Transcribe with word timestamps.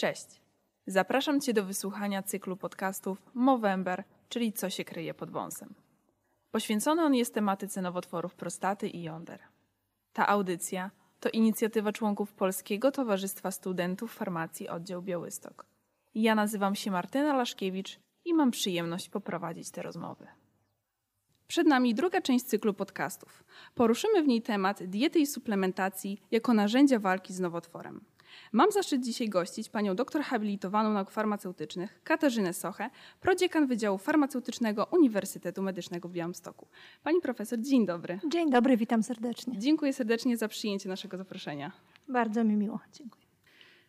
Cześć. 0.00 0.26
Zapraszam 0.86 1.40
Cię 1.40 1.52
do 1.52 1.64
wysłuchania 1.64 2.22
cyklu 2.22 2.56
podcastów 2.56 3.22
Movember, 3.34 4.04
czyli 4.28 4.52
Co 4.52 4.70
się 4.70 4.84
kryje 4.84 5.14
pod 5.14 5.30
wąsem. 5.30 5.74
Poświęcony 6.50 7.02
on 7.02 7.14
jest 7.14 7.34
tematyce 7.34 7.82
nowotworów 7.82 8.34
prostaty 8.34 8.88
i 8.88 9.02
jąder. 9.02 9.40
Ta 10.12 10.28
audycja 10.28 10.90
to 11.20 11.30
inicjatywa 11.30 11.92
członków 11.92 12.32
Polskiego 12.32 12.92
Towarzystwa 12.92 13.50
Studentów 13.50 14.14
Farmacji 14.14 14.68
Oddział 14.68 15.02
Białystok. 15.02 15.66
Ja 16.14 16.34
nazywam 16.34 16.74
się 16.74 16.90
Martyna 16.90 17.36
Laszkiewicz 17.36 18.00
i 18.24 18.34
mam 18.34 18.50
przyjemność 18.50 19.08
poprowadzić 19.08 19.70
te 19.70 19.82
rozmowy. 19.82 20.26
Przed 21.46 21.66
nami 21.66 21.94
druga 21.94 22.20
część 22.20 22.44
cyklu 22.44 22.74
podcastów. 22.74 23.44
Poruszymy 23.74 24.22
w 24.22 24.26
niej 24.26 24.42
temat 24.42 24.82
diety 24.82 25.18
i 25.18 25.26
suplementacji 25.26 26.20
jako 26.30 26.54
narzędzia 26.54 26.98
walki 26.98 27.34
z 27.34 27.40
nowotworem. 27.40 28.04
Mam 28.52 28.72
zaszczyt 28.72 29.04
dzisiaj 29.04 29.28
gościć 29.28 29.68
panią 29.68 29.96
doktor 29.96 30.22
habilitowaną 30.22 30.92
nauk 30.92 31.10
farmaceutycznych 31.10 32.00
Katarzynę 32.04 32.52
Sochę, 32.52 32.90
prodziekan 33.20 33.66
Wydziału 33.66 33.98
Farmaceutycznego 33.98 34.86
Uniwersytetu 34.92 35.62
Medycznego 35.62 36.08
w 36.08 36.12
Białymstoku. 36.12 36.66
Pani 37.02 37.20
profesor, 37.20 37.60
dzień 37.60 37.86
dobry. 37.86 38.20
Dzień 38.28 38.50
dobry, 38.50 38.76
witam 38.76 39.02
serdecznie. 39.02 39.58
Dziękuję 39.58 39.92
serdecznie 39.92 40.36
za 40.36 40.48
przyjęcie 40.48 40.88
naszego 40.88 41.16
zaproszenia. 41.16 41.72
Bardzo 42.08 42.44
mi 42.44 42.56
miło, 42.56 42.80
dziękuję. 42.92 43.26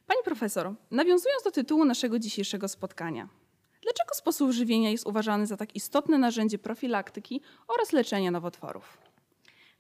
Pani 0.08 0.24
profesor, 0.26 0.74
nawiązując 0.92 1.44
do 1.44 1.52
tytułu 1.52 1.86
naszego 1.86 2.20
dzisiejszego 2.20 2.68
spotkania, 2.68 3.30
dlaczego 3.82 4.14
sposób 4.14 4.52
żywienia 4.52 4.90
jest 4.90 5.08
uważany 5.08 5.48
za 5.48 5.58
tak 5.58 5.76
istotne 5.76 6.18
narzędzie 6.18 6.58
profilaktyki 6.58 7.42
oraz 7.68 7.94
leczenia 7.94 8.32
nowotworów? 8.32 9.11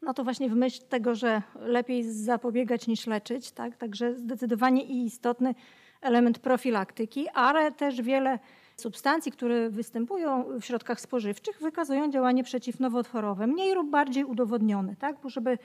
No 0.01 0.13
to 0.13 0.23
właśnie 0.23 0.49
w 0.49 0.55
myśl 0.55 0.81
tego, 0.89 1.15
że 1.15 1.41
lepiej 1.55 2.03
zapobiegać 2.03 2.87
niż 2.87 3.07
leczyć, 3.07 3.51
tak? 3.51 3.77
Także 3.77 4.15
zdecydowanie 4.15 4.83
i 4.83 5.05
istotny 5.05 5.55
element 6.01 6.39
profilaktyki, 6.39 7.29
ale 7.29 7.71
też 7.71 8.01
wiele 8.01 8.39
substancji, 8.77 9.31
które 9.31 9.69
występują 9.69 10.45
w 10.59 10.65
środkach 10.65 11.01
spożywczych, 11.01 11.59
wykazują 11.61 12.11
działanie 12.11 12.43
przeciwnowotworowe, 12.43 13.47
mniej 13.47 13.73
lub 13.73 13.89
bardziej 13.89 14.25
udowodnione, 14.25 14.95
tak? 14.95 15.15
Bo 15.23 15.29
żeby 15.29 15.57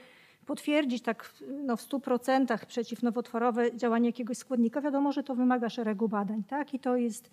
potwierdzić 0.45 1.03
tak 1.03 1.33
no, 1.63 1.77
w 1.77 1.81
100% 1.81 2.65
przeciwnowotworowe 2.65 3.75
działanie 3.75 4.09
jakiegoś 4.09 4.37
składnika, 4.37 4.81
wiadomo, 4.81 5.11
że 5.11 5.23
to 5.23 5.35
wymaga 5.35 5.69
szeregu 5.69 6.07
badań, 6.07 6.43
tak? 6.43 6.73
I 6.73 6.79
to 6.79 6.97
jest 6.97 7.29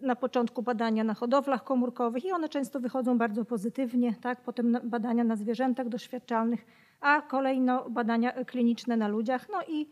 na 0.00 0.16
początku 0.16 0.62
badania 0.62 1.04
na 1.04 1.14
hodowlach 1.14 1.64
komórkowych 1.64 2.24
i 2.24 2.32
one 2.32 2.48
często 2.48 2.80
wychodzą 2.80 3.18
bardzo 3.18 3.44
pozytywnie, 3.44 4.14
tak? 4.20 4.40
potem 4.40 4.78
badania 4.84 5.24
na 5.24 5.36
zwierzętach 5.36 5.88
doświadczalnych, 5.88 6.66
a 7.00 7.22
kolejno 7.22 7.90
badania 7.90 8.44
kliniczne 8.44 8.96
na 8.96 9.08
ludziach. 9.08 9.48
No 9.52 9.58
i 9.68 9.86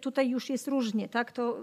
tutaj 0.00 0.30
już 0.30 0.50
jest 0.50 0.68
różnie. 0.68 1.08
Tak? 1.08 1.32
To 1.32 1.58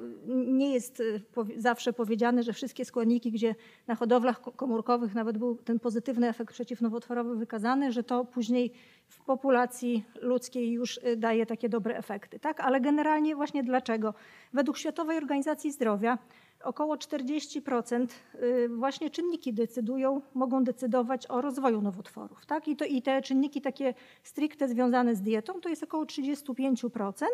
nie 0.47 0.73
jest 0.73 1.03
e, 1.37 1.61
zawsze 1.61 1.93
powiedziane, 1.93 2.43
że 2.43 2.53
wszystkie 2.53 2.85
składniki, 2.85 3.31
gdzie 3.31 3.55
na 3.87 3.95
hodowlach 3.95 4.41
komórkowych 4.41 5.15
nawet 5.15 5.37
był 5.37 5.55
ten 5.55 5.79
pozytywny 5.79 6.29
efekt 6.29 6.53
przeciwnowotworowy 6.53 7.35
wykazany, 7.35 7.91
że 7.91 8.03
to 8.03 8.25
później 8.25 8.71
w 9.07 9.25
populacji 9.25 10.05
ludzkiej 10.21 10.71
już 10.71 10.99
e, 11.03 11.15
daje 11.15 11.45
takie 11.45 11.69
dobre 11.69 11.97
efekty. 11.97 12.39
Tak? 12.39 12.59
Ale 12.59 12.81
generalnie 12.81 13.35
właśnie 13.35 13.63
dlaczego? 13.63 14.13
Według 14.53 14.77
Światowej 14.77 15.17
Organizacji 15.17 15.71
Zdrowia 15.71 16.17
około 16.63 16.95
40% 16.95 18.07
y, 18.35 18.69
właśnie 18.69 19.09
czynniki 19.09 19.53
decydują, 19.53 20.21
mogą 20.33 20.63
decydować 20.63 21.29
o 21.29 21.41
rozwoju 21.41 21.81
nowotworów. 21.81 22.45
Tak? 22.45 22.67
I, 22.67 22.75
to, 22.75 22.85
I 22.85 23.01
te 23.01 23.21
czynniki 23.21 23.61
takie 23.61 23.93
stricte 24.23 24.67
związane 24.67 25.15
z 25.15 25.21
dietą 25.21 25.61
to 25.61 25.69
jest 25.69 25.83
około 25.83 26.05
35%. 26.05 27.25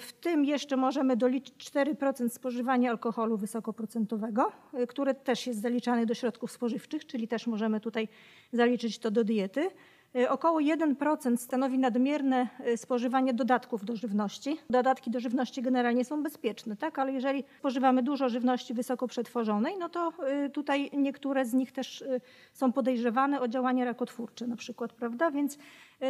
W 0.00 0.12
tym 0.12 0.44
jeszcze 0.44 0.76
możemy 0.76 1.16
doliczyć 1.16 1.70
4% 1.70 2.28
spożywania 2.28 2.90
alkoholu 2.90 3.36
wysokoprocentowego, 3.36 4.52
y, 4.74 4.86
które 4.86 5.14
też 5.14 5.46
jest 5.46 5.60
zaliczane 5.60 6.06
do 6.06 6.14
środków 6.14 6.52
spożywczych, 6.52 7.06
czyli 7.06 7.28
też 7.28 7.46
możemy 7.46 7.80
tutaj 7.80 8.08
zaliczyć 8.52 8.98
to 8.98 9.10
do 9.10 9.24
diety. 9.24 9.70
Y, 10.14 10.30
około 10.30 10.60
1% 10.60 11.36
stanowi 11.36 11.78
nadmierne 11.78 12.48
y, 12.66 12.76
spożywanie 12.76 13.34
dodatków 13.34 13.84
do 13.84 13.96
żywności. 13.96 14.58
Dodatki 14.70 15.10
do 15.10 15.20
żywności 15.20 15.62
generalnie 15.62 16.04
są 16.04 16.22
bezpieczne, 16.22 16.76
tak? 16.76 16.98
ale 16.98 17.12
jeżeli 17.12 17.44
spożywamy 17.58 18.02
dużo 18.02 18.28
żywności 18.28 18.74
wysoko 18.74 19.08
przetworzonej, 19.08 19.74
no 19.78 19.88
to 19.88 20.12
y, 20.46 20.50
tutaj 20.50 20.90
niektóre 20.92 21.44
z 21.44 21.54
nich 21.54 21.72
też 21.72 22.04
są 22.52 22.72
podejrzewane 22.72 23.40
o 23.40 23.48
działanie 23.48 23.84
rakotwórcze 23.84 24.46
na 24.46 24.56
przykład, 24.56 24.92
prawda? 24.92 25.30
Więc 25.30 25.58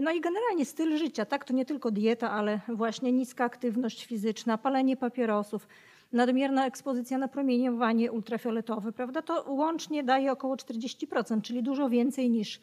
no 0.02 0.12
i 0.12 0.20
generalnie 0.20 0.64
styl 0.64 0.96
życia, 0.96 1.24
tak? 1.24 1.44
To 1.44 1.52
nie 1.54 1.64
tylko 1.64 1.90
dieta, 1.90 2.30
ale 2.30 2.60
właśnie 2.68 3.12
niska 3.12 3.44
aktywność 3.44 4.06
fizyczna, 4.06 4.58
palenie 4.58 4.96
papierosów, 4.96 5.68
nadmierna 6.12 6.66
ekspozycja 6.66 7.18
na 7.18 7.28
promieniowanie 7.28 8.12
ultrafioletowe, 8.12 8.92
prawda? 8.92 9.22
To 9.22 9.52
łącznie 9.52 10.04
daje 10.04 10.32
około 10.32 10.56
40%, 10.56 11.42
czyli 11.42 11.62
dużo 11.62 11.88
więcej 11.88 12.30
niż 12.30 12.60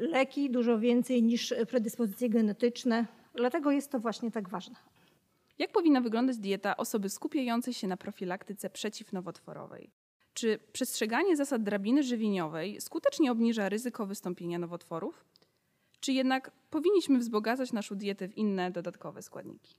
leki, 0.00 0.50
dużo 0.50 0.78
więcej 0.78 1.22
niż 1.22 1.54
predyspozycje 1.68 2.28
genetyczne. 2.28 3.06
Dlatego 3.34 3.70
jest 3.70 3.90
to 3.90 4.00
właśnie 4.00 4.30
tak 4.30 4.48
ważne. 4.48 4.76
Jak 5.58 5.72
powinna 5.72 6.00
wyglądać 6.00 6.36
dieta 6.36 6.76
osoby 6.76 7.08
skupiającej 7.08 7.74
się 7.74 7.88
na 7.88 7.96
profilaktyce 7.96 8.70
przeciwnowotworowej? 8.70 9.90
Czy 10.34 10.58
przestrzeganie 10.72 11.36
zasad 11.36 11.62
drabiny 11.62 12.02
żywieniowej 12.02 12.80
skutecznie 12.80 13.32
obniża 13.32 13.68
ryzyko 13.68 14.06
wystąpienia 14.06 14.58
nowotworów? 14.58 15.24
Czy 16.00 16.12
jednak 16.12 16.50
powinniśmy 16.70 17.18
wzbogacać 17.18 17.72
naszą 17.72 17.94
dietę 17.94 18.28
w 18.28 18.36
inne 18.36 18.70
dodatkowe 18.70 19.22
składniki? 19.22 19.74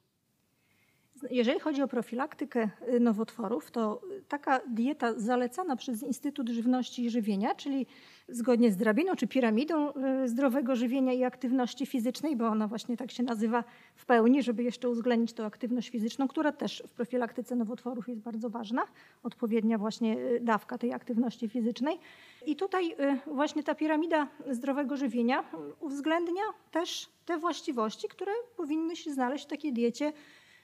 Jeżeli 1.29 1.59
chodzi 1.59 1.81
o 1.81 1.87
profilaktykę 1.87 2.69
y, 2.93 2.99
nowotworów, 2.99 3.71
to 3.71 4.01
taka 4.27 4.61
dieta 4.67 5.13
zalecana 5.19 5.75
przez 5.75 6.03
Instytut 6.03 6.49
Żywności 6.49 7.05
i 7.05 7.09
Żywienia, 7.09 7.55
czyli 7.55 7.85
zgodnie 8.29 8.71
z 8.71 8.77
drabiną 8.77 9.15
czy 9.15 9.27
piramidą 9.27 9.93
y, 10.23 10.27
zdrowego 10.27 10.75
żywienia 10.75 11.13
i 11.13 11.23
aktywności 11.23 11.85
fizycznej, 11.85 12.35
bo 12.35 12.47
ona 12.47 12.67
właśnie 12.67 12.97
tak 12.97 13.11
się 13.11 13.23
nazywa 13.23 13.63
w 13.95 14.05
pełni, 14.05 14.43
żeby 14.43 14.63
jeszcze 14.63 14.89
uwzględnić 14.89 15.33
tą 15.33 15.45
aktywność 15.45 15.89
fizyczną, 15.89 16.27
która 16.27 16.51
też 16.51 16.83
w 16.87 16.91
profilaktyce 16.91 17.55
nowotworów 17.55 18.07
jest 18.07 18.21
bardzo 18.21 18.49
ważna, 18.49 18.81
odpowiednia 19.23 19.77
właśnie 19.77 20.17
y, 20.17 20.39
dawka 20.41 20.77
tej 20.77 20.93
aktywności 20.93 21.49
fizycznej. 21.49 21.99
I 22.45 22.55
tutaj 22.55 22.95
właśnie 23.27 23.63
ta 23.63 23.75
piramida 23.75 24.27
zdrowego 24.51 24.97
żywienia 24.97 25.43
uwzględnia 25.79 26.43
też 26.71 27.09
te 27.25 27.37
właściwości, 27.37 28.07
które 28.07 28.31
powinny 28.57 28.95
się 28.95 29.13
znaleźć 29.13 29.45
w 29.45 29.47
takiej 29.47 29.73
diecie 29.73 30.13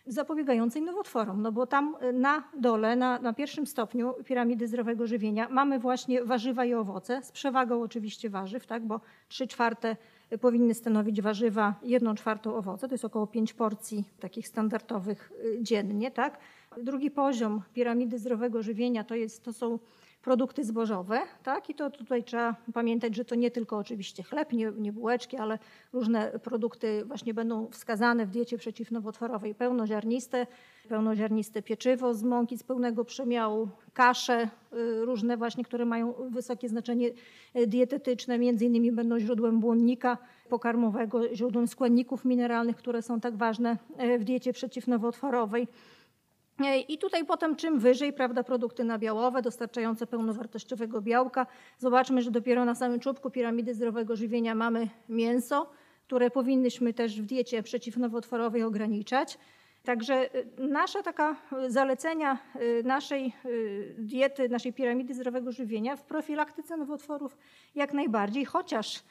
zapobiegającej 0.05 0.81
nowotworom, 0.81 1.41
no 1.41 1.51
bo 1.51 1.67
tam 1.67 1.95
y, 2.09 2.13
na 2.13 2.43
dole, 2.57 2.95
na, 2.95 3.19
na 3.19 3.33
pierwszym 3.33 3.67
stopniu 3.67 4.13
piramidy 4.25 4.67
zdrowego 4.67 5.07
żywienia 5.07 5.47
mamy 5.49 5.79
właśnie 5.79 6.23
warzywa 6.23 6.65
i 6.65 6.73
owoce, 6.73 7.21
z 7.23 7.31
przewagą 7.31 7.81
oczywiście 7.81 8.29
warzyw, 8.29 8.65
tak, 8.65 8.85
bo 8.85 9.01
3 9.27 9.47
czwarte 9.47 9.95
powinny 10.41 10.73
stanowić 10.73 11.21
warzywa, 11.21 11.75
1 11.83 12.15
czwartą 12.15 12.55
owoce, 12.55 12.87
to 12.87 12.93
jest 12.93 13.05
około 13.05 13.27
5 13.27 13.53
porcji 13.53 14.03
takich 14.19 14.47
standardowych 14.47 15.31
y, 15.45 15.63
dziennie. 15.63 16.11
Tak. 16.11 16.39
Drugi 16.77 17.11
poziom 17.11 17.61
piramidy 17.73 18.19
zdrowego 18.19 18.63
żywienia 18.63 19.03
to, 19.03 19.15
jest, 19.15 19.43
to 19.43 19.53
są 19.53 19.79
produkty 20.23 20.63
zbożowe, 20.63 21.21
tak? 21.43 21.69
I 21.69 21.75
to 21.75 21.89
tutaj 21.89 22.23
trzeba 22.23 22.55
pamiętać, 22.73 23.15
że 23.15 23.25
to 23.25 23.35
nie 23.35 23.51
tylko 23.51 23.77
oczywiście 23.77 24.23
chleb, 24.23 24.53
nie, 24.53 24.71
nie 24.77 24.93
bułeczki, 24.93 25.37
ale 25.37 25.59
różne 25.93 26.39
produkty 26.43 27.05
właśnie 27.05 27.33
będą 27.33 27.67
wskazane 27.67 28.25
w 28.25 28.29
diecie 28.29 28.57
przeciwnowotworowej. 28.57 29.55
Pełnoziarniste, 29.55 30.47
pełnoziarniste 30.89 31.61
pieczywo 31.61 32.13
z 32.13 32.23
mąki 32.23 32.57
z 32.57 32.63
pełnego 32.63 33.05
przemiału, 33.05 33.69
kasze 33.93 34.49
y, 34.73 35.05
różne 35.05 35.37
właśnie, 35.37 35.63
które 35.63 35.85
mają 35.85 36.13
wysokie 36.29 36.69
znaczenie 36.69 37.09
y, 37.55 37.67
dietetyczne, 37.67 38.39
między 38.39 38.65
innymi 38.65 38.91
będą 38.91 39.19
źródłem 39.19 39.59
błonnika 39.59 40.17
pokarmowego, 40.49 41.35
źródłem 41.35 41.67
składników 41.67 42.25
mineralnych, 42.25 42.75
które 42.75 43.01
są 43.01 43.19
tak 43.19 43.37
ważne 43.37 43.77
y, 44.03 44.19
w 44.19 44.23
diecie 44.23 44.53
przeciwnowotworowej. 44.53 45.67
I 46.87 46.97
tutaj 46.97 47.25
potem 47.25 47.55
czym 47.55 47.79
wyżej, 47.79 48.13
prawda, 48.13 48.43
produkty 48.43 48.83
nabiałowe 48.83 49.41
dostarczające 49.41 50.07
pełnowartościowego 50.07 51.01
białka. 51.01 51.47
Zobaczmy, 51.77 52.21
że 52.21 52.31
dopiero 52.31 52.65
na 52.65 52.75
samym 52.75 52.99
czubku 52.99 53.31
piramidy 53.31 53.73
zdrowego 53.73 54.15
żywienia 54.15 54.55
mamy 54.55 54.89
mięso, 55.09 55.69
które 56.05 56.31
powinnyśmy 56.31 56.93
też 56.93 57.21
w 57.21 57.25
diecie 57.25 57.63
przeciwnowotworowej 57.63 58.63
ograniczać. 58.63 59.37
Także 59.83 60.35
y, 60.35 60.45
nasze 60.57 61.03
taka 61.03 61.35
y, 61.65 61.71
zalecenia 61.71 62.37
y, 62.55 62.83
naszej 62.85 63.33
diety, 63.97 64.49
naszej 64.49 64.73
piramidy 64.73 65.13
zdrowego 65.13 65.51
żywienia 65.51 65.95
w 65.95 66.03
profilaktyce 66.03 66.77
nowotworów 66.77 67.37
jak 67.75 67.93
najbardziej, 67.93 68.45
chociaż 68.45 69.03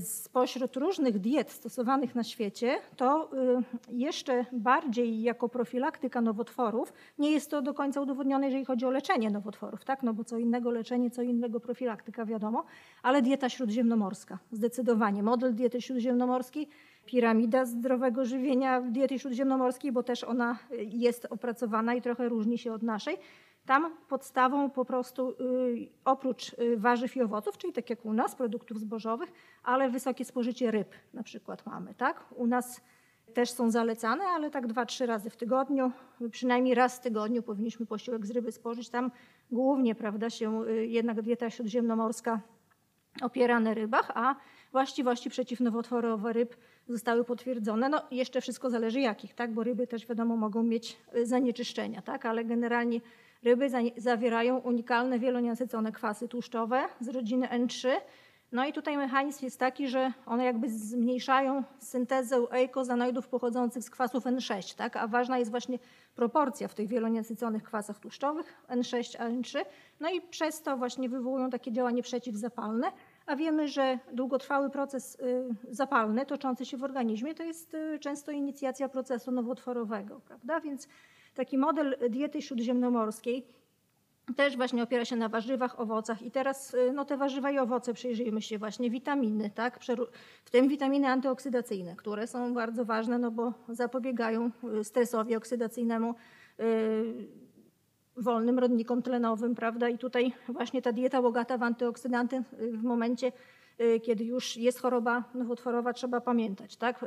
spośród 0.00 0.76
różnych 0.76 1.18
diet 1.18 1.50
stosowanych 1.50 2.14
na 2.14 2.24
świecie, 2.24 2.76
to 2.96 3.30
y, 3.32 3.62
jeszcze 3.88 4.44
bardziej 4.52 5.22
jako 5.22 5.48
profilaktyka 5.48 6.20
nowotworów, 6.20 6.92
nie 7.18 7.30
jest 7.30 7.50
to 7.50 7.62
do 7.62 7.74
końca 7.74 8.00
udowodnione, 8.00 8.46
jeżeli 8.46 8.64
chodzi 8.64 8.86
o 8.86 8.90
leczenie 8.90 9.30
nowotworów, 9.30 9.84
tak? 9.84 10.02
no 10.02 10.14
bo 10.14 10.24
co 10.24 10.38
innego 10.38 10.70
leczenie, 10.70 11.10
co 11.10 11.22
innego 11.22 11.60
profilaktyka, 11.60 12.26
wiadomo, 12.26 12.64
ale 13.02 13.22
dieta 13.22 13.48
śródziemnomorska, 13.48 14.38
zdecydowanie. 14.52 15.22
Model 15.22 15.54
diety 15.54 15.80
śródziemnomorskiej, 15.80 16.68
piramida 17.06 17.64
zdrowego 17.64 18.24
żywienia 18.24 18.80
diety 18.80 19.18
śródziemnomorskiej, 19.18 19.92
bo 19.92 20.02
też 20.02 20.24
ona 20.24 20.58
jest 20.80 21.26
opracowana 21.30 21.94
i 21.94 22.02
trochę 22.02 22.28
różni 22.28 22.58
się 22.58 22.72
od 22.72 22.82
naszej. 22.82 23.16
Tam 23.68 23.96
podstawą 24.08 24.70
po 24.70 24.84
prostu 24.84 25.30
y, 25.30 25.34
oprócz 26.04 26.52
y, 26.52 26.76
warzyw 26.76 27.16
i 27.16 27.22
owoców, 27.22 27.58
czyli 27.58 27.72
tak 27.72 27.90
jak 27.90 28.04
u 28.04 28.12
nas, 28.12 28.34
produktów 28.34 28.80
zbożowych, 28.80 29.32
ale 29.62 29.90
wysokie 29.90 30.24
spożycie 30.24 30.70
ryb 30.70 30.94
na 31.14 31.22
przykład 31.22 31.66
mamy. 31.66 31.94
Tak? 31.94 32.24
U 32.36 32.46
nas 32.46 32.80
też 33.34 33.50
są 33.50 33.70
zalecane, 33.70 34.24
ale 34.24 34.50
tak 34.50 34.66
dwa, 34.66 34.86
trzy 34.86 35.06
razy 35.06 35.30
w 35.30 35.36
tygodniu, 35.36 35.92
przynajmniej 36.30 36.74
raz 36.74 36.96
w 36.96 37.00
tygodniu 37.00 37.42
powinniśmy 37.42 37.86
posiłek 37.86 38.26
z 38.26 38.30
ryby 38.30 38.52
spożyć. 38.52 38.88
Tam 38.88 39.10
głównie 39.50 39.94
prawda, 39.94 40.30
się 40.30 40.64
y, 40.64 40.86
jednak 40.86 41.22
dieta 41.22 41.50
śródziemnomorska 41.50 42.40
opiera 43.22 43.60
na 43.60 43.74
rybach, 43.74 44.10
a 44.14 44.34
właściwości 44.72 45.30
przeciwnowotworowe 45.30 46.32
ryb 46.32 46.56
zostały 46.88 47.24
potwierdzone. 47.24 47.88
No 47.88 48.02
jeszcze 48.10 48.40
wszystko 48.40 48.70
zależy 48.70 49.00
jakich, 49.00 49.34
tak? 49.34 49.52
bo 49.52 49.64
ryby 49.64 49.86
też 49.86 50.06
wiadomo 50.06 50.36
mogą 50.36 50.62
mieć 50.62 50.96
zanieczyszczenia, 51.22 52.02
tak? 52.02 52.26
ale 52.26 52.44
generalnie 52.44 53.00
Ryby 53.42 53.70
zawierają 53.96 54.58
unikalne 54.58 55.18
wielonienasycone 55.18 55.92
kwasy 55.92 56.28
tłuszczowe 56.28 56.84
z 57.00 57.08
rodziny 57.08 57.46
N3. 57.46 57.88
No 58.52 58.66
i 58.66 58.72
tutaj 58.72 58.96
mechanizm 58.96 59.44
jest 59.44 59.58
taki, 59.58 59.88
że 59.88 60.12
one 60.26 60.44
jakby 60.44 60.68
zmniejszają 60.70 61.62
syntezę 61.78 62.36
eikozanoidów 62.50 63.28
pochodzących 63.28 63.82
z 63.82 63.90
kwasów 63.90 64.24
N6, 64.24 64.76
tak? 64.76 64.96
a 64.96 65.08
ważna 65.08 65.38
jest 65.38 65.50
właśnie 65.50 65.78
proporcja 66.14 66.68
w 66.68 66.74
tych 66.74 66.88
wielonienasyconych 66.88 67.62
kwasach 67.62 67.98
tłuszczowych 67.98 68.66
N6 68.68 69.16
a 69.18 69.28
N3. 69.28 69.58
No 70.00 70.10
i 70.10 70.20
przez 70.20 70.62
to 70.62 70.76
właśnie 70.76 71.08
wywołują 71.08 71.50
takie 71.50 71.72
działanie 71.72 72.02
przeciwzapalne, 72.02 72.92
a 73.26 73.36
wiemy, 73.36 73.68
że 73.68 73.98
długotrwały 74.12 74.70
proces 74.70 75.14
y, 75.20 75.44
zapalny 75.70 76.26
toczący 76.26 76.66
się 76.66 76.76
w 76.76 76.84
organizmie 76.84 77.34
to 77.34 77.42
jest 77.42 77.74
y, 77.74 77.98
często 77.98 78.32
inicjacja 78.32 78.88
procesu 78.88 79.30
nowotworowego, 79.30 80.20
prawda? 80.20 80.60
Więc 80.60 80.88
taki 81.38 81.58
model 81.58 81.96
diety 82.10 82.42
śródziemnomorskiej 82.42 83.46
też 84.36 84.56
właśnie 84.56 84.82
opiera 84.82 85.04
się 85.04 85.16
na 85.16 85.28
warzywach, 85.28 85.80
owocach 85.80 86.22
i 86.22 86.30
teraz 86.30 86.74
y, 86.74 86.92
no, 86.92 87.04
te 87.04 87.16
warzywa 87.16 87.50
i 87.50 87.58
owoce 87.58 87.94
przyjrzyjmy 87.94 88.42
się 88.42 88.58
właśnie 88.58 88.90
witaminy, 88.90 89.50
tak? 89.50 89.80
w 90.44 90.50
tym 90.50 90.68
witaminy 90.68 91.08
antyoksydacyjne, 91.08 91.96
które 91.96 92.26
są 92.26 92.54
bardzo 92.54 92.84
ważne, 92.84 93.18
no 93.18 93.30
bo 93.30 93.52
zapobiegają 93.68 94.50
y, 94.80 94.84
stresowi 94.84 95.36
oksydacyjnemu, 95.36 96.14
yy, 96.58 96.64
wolnym 98.16 98.58
rodnikom 98.58 99.02
tlenowym, 99.02 99.54
prawda? 99.54 99.88
I 99.88 99.98
tutaj 99.98 100.32
właśnie 100.48 100.82
ta 100.82 100.92
dieta 100.92 101.22
bogata 101.22 101.58
w 101.58 101.62
antyoksydanty 101.62 102.36
y, 102.36 102.72
w 102.72 102.82
momencie, 102.82 103.32
kiedy 104.02 104.24
już 104.24 104.56
jest 104.56 104.80
choroba 104.80 105.24
nowotworowa, 105.34 105.92
trzeba 105.92 106.20
pamiętać, 106.20 106.76
tak? 106.76 107.04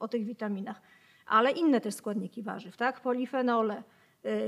O 0.00 0.08
tych 0.08 0.24
witaminach 0.24 0.80
ale 1.28 1.50
inne 1.50 1.80
też 1.80 1.94
składniki 1.94 2.42
warzyw, 2.42 2.76
tak? 2.76 3.00
Polifenole, 3.00 3.82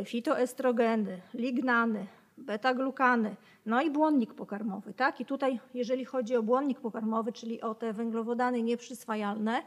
y, 0.00 0.04
fitoestrogeny, 0.04 1.20
lignany, 1.34 2.06
beta-glukany, 2.38 3.36
no 3.66 3.82
i 3.82 3.90
błonnik 3.90 4.34
pokarmowy, 4.34 4.94
tak? 4.94 5.20
I 5.20 5.24
tutaj, 5.24 5.60
jeżeli 5.74 6.04
chodzi 6.04 6.36
o 6.36 6.42
błonnik 6.42 6.80
pokarmowy, 6.80 7.32
czyli 7.32 7.60
o 7.60 7.74
te 7.74 7.92
węglowodany 7.92 8.62
nieprzyswajalne, 8.62 9.62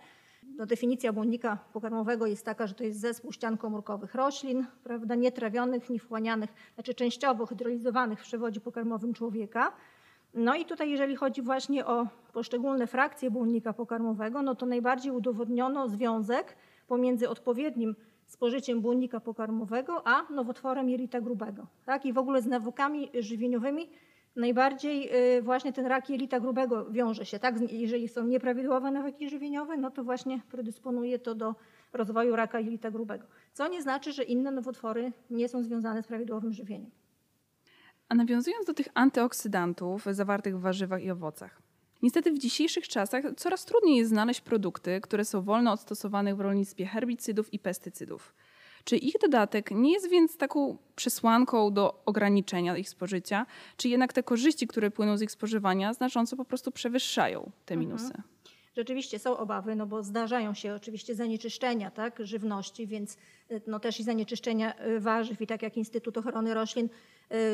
no 0.58 0.66
definicja 0.66 1.14
błonnika 1.14 1.58
pokarmowego 1.74 2.26
jest 2.26 2.46
taka, 2.46 2.68
że 2.68 2.74
to 2.74 2.84
jest 2.84 3.00
zespół 3.00 3.32
ścian 3.32 3.58
komórkowych 3.58 4.16
roślin, 4.16 4.66
prawda, 4.84 5.16
nietrawionych, 5.16 5.90
niewchłanianych, 5.90 6.54
znaczy 6.76 6.94
częściowo 6.94 7.46
hydrolizowanych 7.46 8.20
w 8.20 8.24
przewodzie 8.24 8.60
pokarmowym 8.60 9.14
człowieka. 9.14 9.72
No 10.34 10.56
i 10.56 10.66
tutaj, 10.66 10.90
jeżeli 10.90 11.16
chodzi 11.16 11.42
właśnie 11.42 11.86
o 11.86 12.08
poszczególne 12.34 12.88
frakcje 12.88 13.32
błonnika 13.32 13.74
pokarmowego, 13.74 14.42
no 14.42 14.56
to 14.56 14.66
najbardziej 14.66 15.12
udowodniono 15.12 15.90
związek 15.90 16.56
pomiędzy 16.94 17.30
odpowiednim 17.30 17.96
spożyciem 18.28 18.82
błonnika 18.82 19.20
pokarmowego 19.20 20.08
a 20.08 20.32
nowotworem 20.32 20.90
jelita 20.90 21.22
grubego. 21.22 21.68
Tak? 21.86 22.06
I 22.06 22.14
w 22.14 22.18
ogóle 22.18 22.42
z 22.42 22.46
nawykami 22.46 23.10
żywieniowymi 23.20 23.90
najbardziej 24.36 25.10
y, 25.38 25.42
właśnie 25.42 25.74
ten 25.74 25.86
rak 25.86 26.10
jelita 26.10 26.40
grubego 26.40 26.92
wiąże 26.92 27.26
się. 27.26 27.40
Tak? 27.40 27.56
Jeżeli 27.72 28.08
są 28.08 28.28
nieprawidłowe 28.28 28.92
nawyki 28.92 29.30
żywieniowe, 29.30 29.78
no 29.78 29.92
to 29.92 30.04
właśnie 30.04 30.42
predysponuje 30.52 31.20
to 31.20 31.36
do 31.36 31.56
rozwoju 31.94 32.36
raka 32.36 32.60
jelita 32.60 32.92
grubego. 32.92 33.26
Co 33.54 33.68
nie 33.68 33.82
znaczy, 33.82 34.12
że 34.12 34.24
inne 34.24 34.52
nowotwory 34.52 35.12
nie 35.30 35.50
są 35.50 35.64
związane 35.64 36.04
z 36.04 36.08
prawidłowym 36.08 36.54
żywieniem. 36.54 36.92
A 38.10 38.16
nawiązując 38.16 38.66
do 38.66 38.74
tych 38.74 38.88
antyoksydantów 38.94 40.06
zawartych 40.12 40.58
w 40.58 40.62
warzywach 40.62 41.04
i 41.04 41.12
owocach, 41.12 41.62
Niestety 42.04 42.32
w 42.32 42.40
dzisiejszych 42.40 42.88
czasach 42.88 43.24
coraz 43.38 43.66
trudniej 43.66 43.98
jest 43.98 44.10
znaleźć 44.10 44.42
produkty, 44.42 45.02
które 45.02 45.26
są 45.26 45.42
wolne 45.42 45.72
od 45.72 45.80
stosowanych 45.80 46.36
w 46.36 46.40
rolnictwie 46.40 46.86
herbicydów 46.86 47.54
i 47.54 47.60
pestycydów. 47.60 48.34
Czy 48.84 48.98
ich 48.98 49.14
dodatek 49.22 49.72
nie 49.72 49.94
jest 49.94 50.10
więc 50.10 50.38
taką 50.38 50.78
przesłanką 50.96 51.74
do 51.74 52.04
ograniczenia 52.06 52.78
ich 52.78 52.90
spożycia, 52.90 53.46
czy 53.78 53.90
jednak 53.90 54.14
te 54.14 54.24
korzyści, 54.24 54.68
które 54.68 54.92
płyną 54.92 55.18
z 55.18 55.22
ich 55.22 55.32
spożywania, 55.32 55.94
znacząco 55.94 56.36
po 56.36 56.46
prostu 56.46 56.72
przewyższają 56.72 57.52
te 57.66 57.74
mhm. 57.74 57.80
minusy? 57.80 58.06
Mhm. 58.06 58.24
Rzeczywiście 58.78 59.20
są 59.20 59.38
obawy, 59.38 59.76
no 59.76 59.86
bo 59.86 60.04
zdarzają 60.04 60.54
się 60.54 60.74
oczywiście 60.74 61.16
zanieczyszczenia 61.16 61.92
tak, 61.92 62.20
żywności, 62.24 62.88
więc 62.88 63.18
y, 63.52 63.62
no 63.68 63.80
też 63.80 64.00
i 64.00 64.04
zanieczyszczenia 64.04 64.86
y, 64.88 65.00
warzyw 65.00 65.42
i 65.42 65.48
tak 65.48 65.62
jak 65.62 65.78
Instytut 65.78 66.18
Ochrony 66.18 66.54
Roślin 66.54 66.90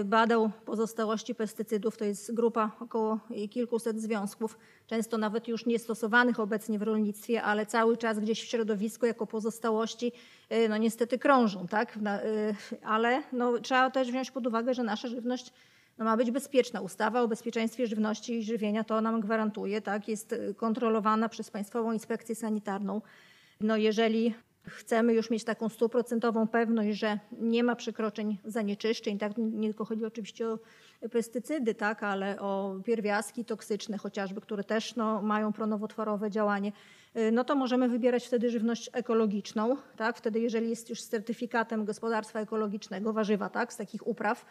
badał 0.06 0.52
pozostałości 0.66 1.36
pestycydów, 1.36 1.98
to 1.98 2.06
jest 2.06 2.34
grupa 2.34 2.72
około 2.80 3.20
kilkuset 3.50 4.02
związków, 4.02 4.58
często 4.88 5.18
nawet 5.18 5.48
już 5.48 5.66
niestosowanych 5.66 6.40
obecnie 6.40 6.80
w 6.80 6.82
rolnictwie, 6.82 7.44
ale 7.44 7.66
cały 7.66 7.98
czas 7.98 8.20
gdzieś 8.20 8.42
w 8.42 8.50
środowisku 8.50 9.06
jako 9.06 9.28
pozostałości 9.28 10.12
no 10.70 10.78
niestety 10.78 11.20
krążą, 11.20 11.68
tak? 11.68 12.00
Ale 12.84 13.24
no, 13.34 13.60
trzeba 13.60 13.92
też 13.92 14.08
wziąć 14.08 14.32
pod 14.32 14.48
uwagę, 14.48 14.74
że 14.74 14.84
nasza 14.84 15.08
żywność 15.08 15.54
no 16.00 16.06
ma 16.06 16.18
być 16.18 16.32
bezpieczna. 16.32 16.82
Ustawa 16.82 17.22
o 17.22 17.28
bezpieczeństwie 17.28 17.88
żywności 17.88 18.34
i 18.34 18.44
żywienia 18.44 18.84
to 18.84 19.02
nam 19.02 19.22
gwarantuje, 19.22 19.82
tak? 19.82 20.08
Jest 20.08 20.34
y, 20.34 20.56
kontrolowana 20.58 21.30
przez 21.30 21.52
Państwową 21.52 21.92
Inspekcję 21.92 22.36
Sanitarną. 22.36 23.02
No 23.62 23.78
jeżeli 23.78 24.34
chcemy 24.68 25.14
już 25.14 25.30
mieć 25.30 25.44
taką 25.44 25.70
stuprocentową 25.70 26.48
pewność, 26.48 27.00
że 27.00 27.20
nie 27.32 27.64
ma 27.64 27.76
przekroczeń 27.76 28.38
zanieczyszczeń, 28.46 29.18
tak? 29.18 29.32
nie 29.38 29.68
tylko 29.68 29.86
chodzi 29.86 30.06
oczywiście 30.06 30.48
o 30.50 30.60
pestycydy, 31.12 31.76
tak? 31.76 32.04
ale 32.04 32.40
o 32.40 32.76
pierwiastki 32.86 33.46
toksyczne 33.46 33.98
chociażby, 33.98 34.42
które 34.42 34.64
też 34.64 34.96
no, 34.96 35.22
mają 35.22 35.54
pronowotworowe 35.54 36.32
działanie, 36.32 36.72
y, 37.18 37.32
no 37.32 37.44
to 37.44 37.56
możemy 37.56 37.90
wybierać 37.90 38.28
wtedy 38.28 38.50
żywność 38.50 38.90
ekologiczną, 38.94 39.78
tak? 39.98 40.18
wtedy 40.18 40.40
jeżeli 40.40 40.70
jest 40.70 40.90
już 40.90 41.02
z 41.02 41.10
certyfikatem 41.10 41.86
gospodarstwa 41.86 42.40
ekologicznego, 42.40 43.14
warzywa 43.14 43.50
tak? 43.50 43.74
z 43.74 43.78
takich 43.78 44.08
upraw, 44.08 44.46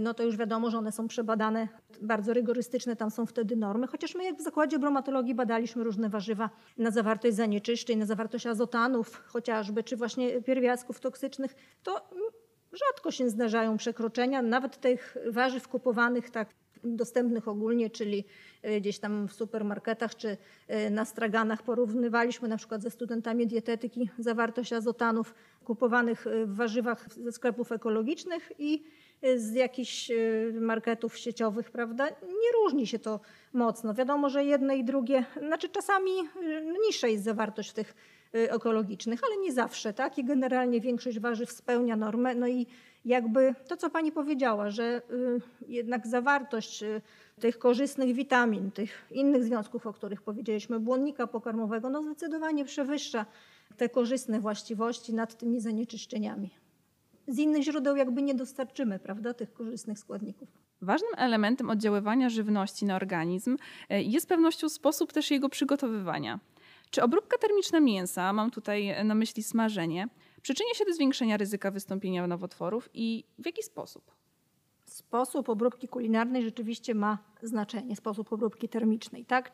no 0.00 0.14
to 0.14 0.22
już 0.22 0.36
wiadomo, 0.36 0.70
że 0.70 0.78
one 0.78 0.92
są 0.92 1.08
przebadane, 1.08 1.68
bardzo 2.02 2.32
rygorystyczne 2.32 2.96
tam 2.96 3.10
są 3.10 3.26
wtedy 3.26 3.56
normy, 3.56 3.86
chociaż 3.86 4.14
my 4.14 4.24
jak 4.24 4.36
w 4.36 4.42
zakładzie 4.42 4.78
bromatologii 4.78 5.34
badaliśmy 5.34 5.84
różne 5.84 6.08
warzywa 6.08 6.50
na 6.78 6.90
zawartość 6.90 7.36
zanieczyszczeń, 7.36 7.98
na 7.98 8.06
zawartość 8.06 8.46
azotanów 8.46 9.22
chociażby, 9.26 9.82
czy 9.82 9.96
właśnie 9.96 10.42
pierwiastków 10.42 11.00
toksycznych, 11.00 11.54
to 11.82 12.10
rzadko 12.72 13.10
się 13.10 13.30
zdarzają 13.30 13.76
przekroczenia, 13.76 14.42
nawet 14.42 14.80
tych 14.80 15.16
warzyw 15.30 15.68
kupowanych 15.68 16.30
tak 16.30 16.48
dostępnych 16.84 17.48
ogólnie, 17.48 17.90
czyli 17.90 18.24
y, 18.64 18.80
gdzieś 18.80 18.98
tam 18.98 19.28
w 19.28 19.32
supermarketach 19.32 20.14
czy 20.14 20.28
y, 20.86 20.90
na 20.90 21.04
straganach. 21.04 21.62
Porównywaliśmy 21.62 22.48
na 22.48 22.56
przykład 22.56 22.82
ze 22.82 22.90
studentami 22.90 23.46
dietetyki 23.46 24.10
zawartość 24.18 24.72
azotanów 24.72 25.34
kupowanych 25.64 26.26
w 26.46 26.56
warzywach 26.56 27.14
ze 27.14 27.32
sklepów 27.32 27.72
ekologicznych 27.72 28.52
i 28.58 28.84
z 29.36 29.54
jakichś 29.54 30.10
y, 30.10 30.52
marketów 30.60 31.18
sieciowych, 31.18 31.70
prawda? 31.70 32.08
Nie 32.22 32.62
różni 32.62 32.86
się 32.86 32.98
to 32.98 33.20
mocno. 33.52 33.94
Wiadomo, 33.94 34.30
że 34.30 34.44
jedne 34.44 34.76
i 34.76 34.84
drugie, 34.84 35.24
znaczy 35.46 35.68
czasami 35.68 36.10
y, 36.42 36.66
niższa 36.86 37.08
jest 37.08 37.24
zawartość 37.24 37.72
tych 37.72 37.94
y, 38.34 38.52
ekologicznych, 38.52 39.20
ale 39.26 39.36
nie 39.36 39.52
zawsze, 39.52 39.92
tak? 39.92 40.18
I 40.18 40.24
generalnie 40.24 40.80
większość 40.80 41.18
warzyw 41.18 41.52
spełnia 41.52 41.96
normę. 41.96 42.34
No 42.34 42.48
i 42.48 42.66
jakby 43.04 43.54
to, 43.68 43.76
co 43.76 43.90
pani 43.90 44.12
powiedziała, 44.12 44.70
że 44.70 45.02
jednak 45.68 46.06
zawartość 46.06 46.84
tych 47.40 47.58
korzystnych 47.58 48.14
witamin, 48.14 48.70
tych 48.70 49.06
innych 49.10 49.44
związków, 49.44 49.86
o 49.86 49.92
których 49.92 50.22
powiedzieliśmy, 50.22 50.80
błonnika 50.80 51.26
pokarmowego, 51.26 51.90
no 51.90 52.02
zdecydowanie 52.02 52.64
przewyższa 52.64 53.26
te 53.76 53.88
korzystne 53.88 54.40
właściwości 54.40 55.14
nad 55.14 55.38
tymi 55.38 55.60
zanieczyszczeniami. 55.60 56.50
Z 57.28 57.38
innych 57.38 57.62
źródeł 57.62 57.96
jakby 57.96 58.22
nie 58.22 58.34
dostarczymy, 58.34 58.98
prawda, 58.98 59.34
tych 59.34 59.52
korzystnych 59.52 59.98
składników. 59.98 60.48
Ważnym 60.82 61.10
elementem 61.16 61.70
oddziaływania 61.70 62.28
żywności 62.28 62.84
na 62.86 62.96
organizm 62.96 63.56
e, 63.88 64.02
jest 64.02 64.28
pewnością 64.28 64.68
sposób 64.68 65.12
też 65.12 65.30
jego 65.30 65.48
przygotowywania. 65.48 66.40
Czy 66.90 67.02
obróbka 67.02 67.38
termiczna 67.38 67.80
mięsa, 67.80 68.32
mam 68.32 68.50
tutaj 68.50 69.04
na 69.04 69.14
myśli 69.14 69.42
smażenie, 69.42 70.08
przyczynia 70.42 70.74
się 70.74 70.84
do 70.84 70.92
zwiększenia 70.92 71.36
ryzyka 71.36 71.70
wystąpienia 71.70 72.26
nowotworów 72.26 72.88
i 72.94 73.24
w 73.38 73.46
jaki 73.46 73.62
sposób? 73.62 74.15
Sposób 74.96 75.48
obróbki 75.48 75.88
kulinarnej 75.88 76.42
rzeczywiście 76.42 76.94
ma 76.94 77.18
znaczenie, 77.42 77.96
sposób 77.96 78.32
obróbki 78.32 78.68
termicznej. 78.68 79.24
Tak? 79.24 79.52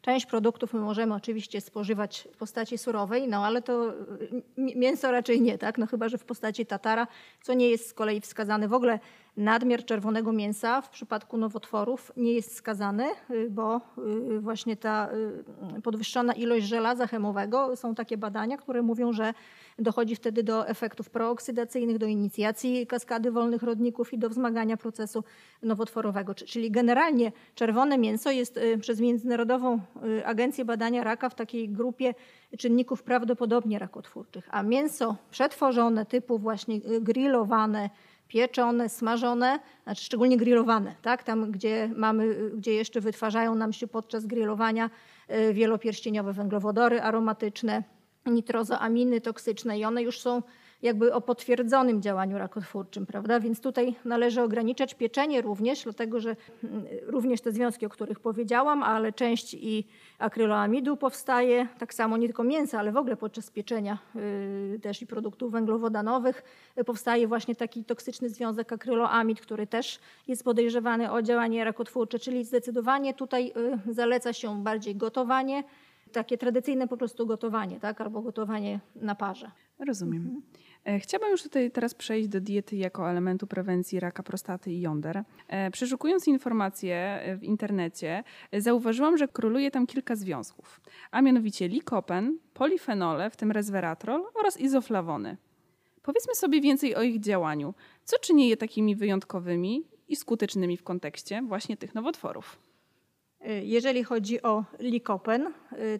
Część 0.00 0.26
produktów 0.26 0.72
my 0.74 0.80
możemy 0.80 1.14
oczywiście 1.14 1.60
spożywać 1.60 2.28
w 2.32 2.36
postaci 2.36 2.78
surowej, 2.78 3.28
no 3.28 3.46
ale 3.46 3.62
to 3.62 3.92
mięso 4.56 5.10
raczej 5.10 5.40
nie, 5.40 5.58
tak? 5.58 5.78
no 5.78 5.86
chyba 5.86 6.08
że 6.08 6.18
w 6.18 6.24
postaci 6.24 6.66
tatara, 6.66 7.06
co 7.42 7.54
nie 7.54 7.70
jest 7.70 7.88
z 7.88 7.94
kolei 7.94 8.20
wskazane 8.20 8.68
w 8.68 8.72
ogóle 8.72 8.98
nadmiar 9.38 9.84
czerwonego 9.84 10.32
mięsa 10.32 10.80
w 10.80 10.90
przypadku 10.90 11.36
nowotworów 11.36 12.12
nie 12.16 12.32
jest 12.32 12.56
skazany, 12.56 13.04
y, 13.30 13.50
bo 13.50 13.80
y, 14.36 14.40
właśnie 14.40 14.76
ta 14.76 15.08
y, 15.78 15.82
podwyższona 15.82 16.32
ilość 16.32 16.66
żelaza 16.66 17.06
chemowego, 17.06 17.76
są 17.76 17.94
takie 17.94 18.16
badania, 18.16 18.56
które 18.56 18.82
mówią, 18.82 19.12
że 19.12 19.34
dochodzi 19.78 20.16
wtedy 20.16 20.42
do 20.42 20.68
efektów 20.68 21.10
prooksydacyjnych, 21.10 21.98
do 21.98 22.06
inicjacji 22.06 22.86
kaskady 22.86 23.30
wolnych 23.30 23.62
rodników 23.62 24.12
i 24.12 24.18
do 24.18 24.28
wzmagania 24.30 24.76
procesu 24.76 25.24
nowotworowego. 25.62 26.34
Czyli 26.34 26.70
generalnie 26.70 27.32
czerwone 27.54 27.98
mięso 27.98 28.30
jest 28.30 28.60
przez 28.80 29.00
Międzynarodową 29.00 29.80
Agencję 30.24 30.64
Badania 30.64 31.04
Raka 31.04 31.28
w 31.28 31.34
takiej 31.34 31.68
grupie 31.68 32.14
czynników 32.58 33.02
prawdopodobnie 33.02 33.78
rakotwórczych, 33.78 34.48
a 34.50 34.62
mięso 34.62 35.16
przetworzone 35.30 36.06
typu 36.06 36.38
właśnie 36.38 36.80
grillowane, 36.80 37.90
pieczone, 38.28 38.88
smażone, 38.88 39.60
znaczy 39.84 40.04
szczególnie 40.04 40.36
grillowane, 40.36 40.94
tak? 41.02 41.22
tam 41.22 41.50
gdzie, 41.52 41.90
mamy, 41.96 42.50
gdzie 42.54 42.74
jeszcze 42.74 43.00
wytwarzają 43.00 43.54
nam 43.54 43.72
się 43.72 43.86
podczas 43.86 44.26
grillowania 44.26 44.90
e, 45.28 45.52
wielopierścieniowe 45.52 46.32
węglowodory 46.32 47.00
aromatyczne, 47.00 47.82
nitrozoaminy 48.26 49.20
toksyczne 49.20 49.78
i 49.78 49.84
one 49.84 50.02
już 50.02 50.20
są 50.20 50.42
jakby 50.82 51.14
o 51.14 51.20
potwierdzonym 51.20 52.02
działaniu 52.02 52.38
rakotwórczym, 52.38 53.06
prawda? 53.06 53.40
Więc 53.40 53.60
tutaj 53.60 53.94
należy 54.04 54.42
ograniczać 54.42 54.94
pieczenie 54.94 55.42
również, 55.42 55.84
dlatego 55.84 56.20
że 56.20 56.36
mm, 56.64 56.84
również 57.02 57.40
te 57.40 57.52
związki, 57.52 57.86
o 57.86 57.88
których 57.88 58.20
powiedziałam, 58.20 58.82
ale 58.82 59.12
część 59.12 59.54
i 59.54 59.84
akryloamidu 60.18 60.96
powstaje, 60.96 61.68
tak 61.78 61.94
samo 61.94 62.16
nie 62.16 62.26
tylko 62.26 62.44
mięsa, 62.44 62.78
ale 62.78 62.92
w 62.92 62.96
ogóle 62.96 63.16
podczas 63.16 63.50
pieczenia 63.50 63.98
yy, 64.14 64.78
też 64.82 65.02
i 65.02 65.06
produktów 65.06 65.52
węglowodanowych 65.52 66.42
yy, 66.76 66.84
powstaje 66.84 67.28
właśnie 67.28 67.54
taki 67.54 67.84
toksyczny 67.84 68.28
związek 68.28 68.72
akryloamid, 68.72 69.40
który 69.40 69.66
też 69.66 69.98
jest 70.28 70.44
podejrzewany 70.44 71.12
o 71.12 71.22
działanie 71.22 71.64
rakotwórcze, 71.64 72.18
czyli 72.18 72.44
zdecydowanie 72.44 73.14
tutaj 73.14 73.52
yy, 73.86 73.94
zaleca 73.94 74.32
się 74.32 74.62
bardziej 74.62 74.96
gotowanie, 74.96 75.64
takie 76.12 76.38
tradycyjne 76.38 76.88
po 76.88 76.96
prostu 76.96 77.26
gotowanie, 77.26 77.80
tak? 77.80 78.00
albo 78.00 78.22
gotowanie 78.22 78.80
na 78.96 79.14
parze. 79.14 79.50
Rozumiem. 79.86 80.42
E, 80.88 81.00
chciałabym 81.00 81.30
już 81.30 81.42
tutaj 81.42 81.70
teraz 81.70 81.94
przejść 81.94 82.28
do 82.28 82.40
diety 82.40 82.76
jako 82.76 83.10
elementu 83.10 83.46
prewencji 83.46 84.00
raka 84.00 84.22
prostaty 84.22 84.72
i 84.72 84.80
jąder. 84.80 85.24
E, 85.48 85.70
przeszukując 85.70 86.28
informacje 86.28 86.96
e, 86.96 87.36
w 87.36 87.44
internecie, 87.44 88.24
zauważyłam, 88.52 89.16
że 89.16 89.28
króluje 89.28 89.70
tam 89.70 89.86
kilka 89.86 90.16
związków, 90.16 90.80
a 91.10 91.22
mianowicie 91.22 91.68
likopen, 91.68 92.38
polifenole, 92.54 93.30
w 93.30 93.36
tym 93.36 93.52
resveratrol 93.52 94.24
oraz 94.34 94.60
izoflawony. 94.60 95.36
Powiedzmy 96.02 96.34
sobie 96.34 96.60
więcej 96.60 96.94
o 96.94 97.02
ich 97.02 97.20
działaniu. 97.20 97.74
Co 98.04 98.18
czyni 98.18 98.48
je 98.48 98.56
takimi 98.56 98.96
wyjątkowymi 98.96 99.84
i 100.08 100.16
skutecznymi 100.16 100.76
w 100.76 100.82
kontekście 100.82 101.42
właśnie 101.42 101.76
tych 101.76 101.94
nowotworów? 101.94 102.67
Jeżeli 103.62 104.04
chodzi 104.04 104.42
o 104.42 104.64
likopen, 104.78 105.52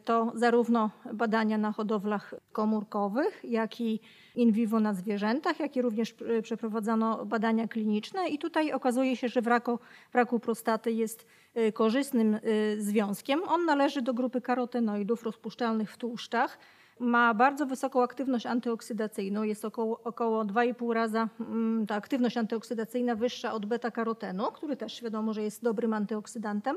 to 0.04 0.32
zarówno 0.34 0.90
badania 1.12 1.58
na 1.58 1.72
hodowlach 1.72 2.34
komórkowych, 2.52 3.40
jak 3.44 3.80
i 3.80 4.00
in 4.34 4.52
vivo 4.52 4.80
na 4.80 4.94
zwierzętach, 4.94 5.60
jak 5.60 5.76
i 5.76 5.82
również 5.82 6.14
przeprowadzano 6.42 7.26
badania 7.26 7.68
kliniczne 7.68 8.28
i 8.28 8.38
tutaj 8.38 8.72
okazuje 8.72 9.16
się, 9.16 9.28
że 9.28 9.42
w 9.42 9.46
raku, 9.46 9.78
w 10.10 10.14
raku 10.14 10.40
prostaty 10.40 10.92
jest 10.92 11.26
y, 11.56 11.72
korzystnym 11.72 12.34
y, 12.34 12.76
związkiem. 12.78 13.40
On 13.48 13.64
należy 13.64 14.02
do 14.02 14.14
grupy 14.14 14.40
karotenoidów 14.40 15.22
rozpuszczalnych 15.22 15.92
w 15.92 15.96
tłuszczach. 15.96 16.58
Ma 17.00 17.34
bardzo 17.34 17.66
wysoką 17.66 18.02
aktywność 18.02 18.46
antyoksydacyjną, 18.46 19.42
jest 19.42 19.64
około, 19.64 20.00
około 20.04 20.44
2,5 20.44 20.92
raza 20.92 21.28
mm, 21.40 21.86
ta 21.86 21.94
aktywność 21.94 22.36
antyoksydacyjna 22.36 23.14
wyższa 23.14 23.52
od 23.52 23.66
beta-karotenu, 23.66 24.52
który 24.52 24.76
też 24.76 25.02
wiadomo, 25.02 25.32
że 25.32 25.42
jest 25.42 25.62
dobrym 25.62 25.92
antyoksydantem. 25.94 26.76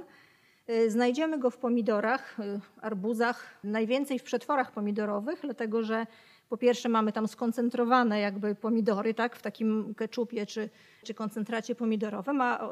Y, 0.72 0.92
znajdziemy 0.92 1.38
go 1.38 1.50
w 1.50 1.58
pomidorach, 1.58 2.38
arbuzach, 2.82 3.60
najwięcej 3.64 4.20
w 4.20 4.24
przetworach 4.24 4.72
pomidorowych, 4.72 5.40
dlatego 5.42 5.84
że 5.84 6.08
po 6.52 6.58
pierwsze 6.58 6.90
mamy 6.90 7.12
tam 7.12 7.28
skoncentrowane 7.28 8.20
jakby 8.20 8.56
pomidory, 8.56 9.14
tak, 9.14 9.36
w 9.36 9.42
takim 9.42 9.94
keczupie 9.96 10.46
czy, 10.46 10.70
czy 11.04 11.14
koncentracie 11.14 11.76
pomidorowym, 11.76 12.42
a 12.42 12.70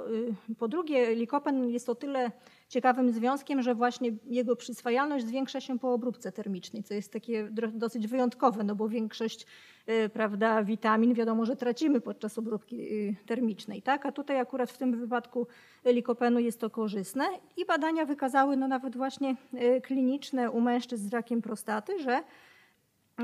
y, 0.52 0.56
po 0.56 0.68
drugie 0.68 1.16
likopen 1.16 1.70
jest 1.70 1.90
o 1.90 1.96
tyle 1.96 2.32
ciekawym 2.70 3.12
związkiem, 3.12 3.62
że 3.62 3.76
właśnie 3.76 4.12
jego 4.26 4.56
przyswajalność 4.56 5.26
zwiększa 5.26 5.62
się 5.62 5.80
po 5.80 5.94
obróbce 5.94 6.32
termicznej, 6.32 6.84
co 6.84 6.94
jest 6.94 7.14
takie 7.14 7.50
dosyć 7.74 8.08
wyjątkowe, 8.08 8.64
no 8.64 8.76
bo 8.76 8.90
większość 8.90 9.46
y, 9.90 10.10
prawda, 10.10 10.64
witamin 10.64 11.14
wiadomo, 11.14 11.46
że 11.46 11.56
tracimy 11.56 12.02
podczas 12.02 12.38
obróbki 12.38 12.94
y, 12.94 13.16
termicznej, 13.26 13.82
tak? 13.82 14.06
a 14.06 14.12
tutaj 14.12 14.40
akurat 14.40 14.72
w 14.72 14.78
tym 14.78 15.00
wypadku 15.00 15.48
likopenu 15.86 16.40
jest 16.40 16.60
to 16.60 16.70
korzystne 16.70 17.26
i 17.58 17.66
badania 17.66 18.06
wykazały 18.06 18.58
no 18.58 18.68
nawet 18.68 18.98
właśnie 18.98 19.36
kliniczne 19.84 20.52
u 20.52 20.62
mężczyzn 20.62 21.10
z 21.10 21.14
rakiem 21.14 21.42
prostaty, 21.42 22.00
że 22.00 22.24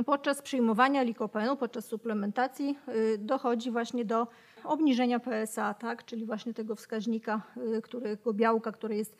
podczas 0.03 0.41
przyjmowania 0.41 1.03
likopenu, 1.03 1.57
podczas 1.57 1.85
suplementacji 1.85 2.77
y, 2.89 3.17
dochodzi 3.17 3.71
właśnie 3.71 4.05
do 4.05 4.27
obniżenia 4.63 5.19
PSA, 5.19 5.73
tak? 5.73 6.05
czyli 6.05 6.25
właśnie 6.25 6.53
tego 6.53 6.75
wskaźnika, 6.75 7.41
y, 7.77 7.81
którego 7.81 8.33
białka, 8.33 8.71
który 8.71 8.95
jest 8.95 9.17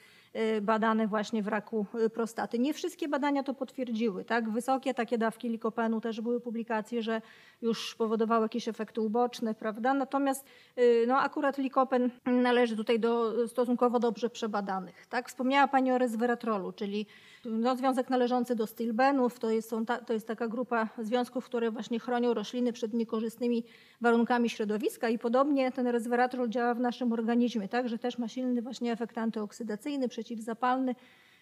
badane 0.62 1.08
właśnie 1.08 1.44
w 1.44 1.48
raku 1.48 1.86
y, 2.06 2.10
prostaty. 2.10 2.60
Nie 2.60 2.74
wszystkie 2.74 3.08
badania 3.08 3.44
to 3.44 3.54
potwierdziły. 3.54 4.26
Tak? 4.26 4.50
Wysokie 4.50 4.94
takie 4.94 5.18
dawki 5.18 5.50
likopenu 5.50 6.02
też 6.02 6.22
były 6.22 6.42
publikacje, 6.42 7.02
że 7.02 7.22
już 7.62 7.96
powodowały 7.96 8.46
jakieś 8.46 8.68
efekty 8.68 9.02
uboczne, 9.02 9.54
prawda? 9.54 9.94
Natomiast 9.94 10.46
y, 10.78 11.06
no, 11.08 11.18
akurat 11.18 11.58
likopen 11.58 12.10
należy 12.26 12.76
tutaj 12.76 13.00
do 13.00 13.34
stosunkowo 13.48 14.00
dobrze 14.00 14.30
przebadanych. 14.30 15.06
Tak? 15.08 15.30
Wspomniała 15.30 15.68
Pani 15.68 15.92
o 15.92 15.98
resveratrolu, 15.98 16.72
czyli 16.72 17.06
no, 17.46 17.76
związek 17.76 18.10
należący 18.10 18.56
do 18.56 18.68
stilbenów. 18.68 19.40
To 19.40 19.50
jest, 19.50 19.76
ta, 19.88 19.98
to 19.98 20.14
jest 20.14 20.28
taka 20.28 20.48
grupa 20.48 20.90
związków, 20.98 21.46
które 21.46 21.72
właśnie 21.72 22.00
chronią 22.00 22.34
rośliny 22.34 22.74
przed 22.74 22.94
niekorzystnymi 22.94 23.64
warunkami 24.02 24.50
środowiska 24.50 25.10
i 25.10 25.20
podobnie 25.20 25.72
ten 25.72 25.88
resveratrol 25.88 26.50
działa 26.50 26.74
w 26.74 26.80
naszym 26.80 27.14
organizmie, 27.14 27.70
tak? 27.70 27.90
że 27.90 27.98
też 27.98 28.18
ma 28.18 28.28
silny 28.28 28.62
właśnie 28.62 28.92
efekt 28.92 29.18
antyoksydacyjny, 29.18 30.10
przeciwzapalny. 30.26 30.96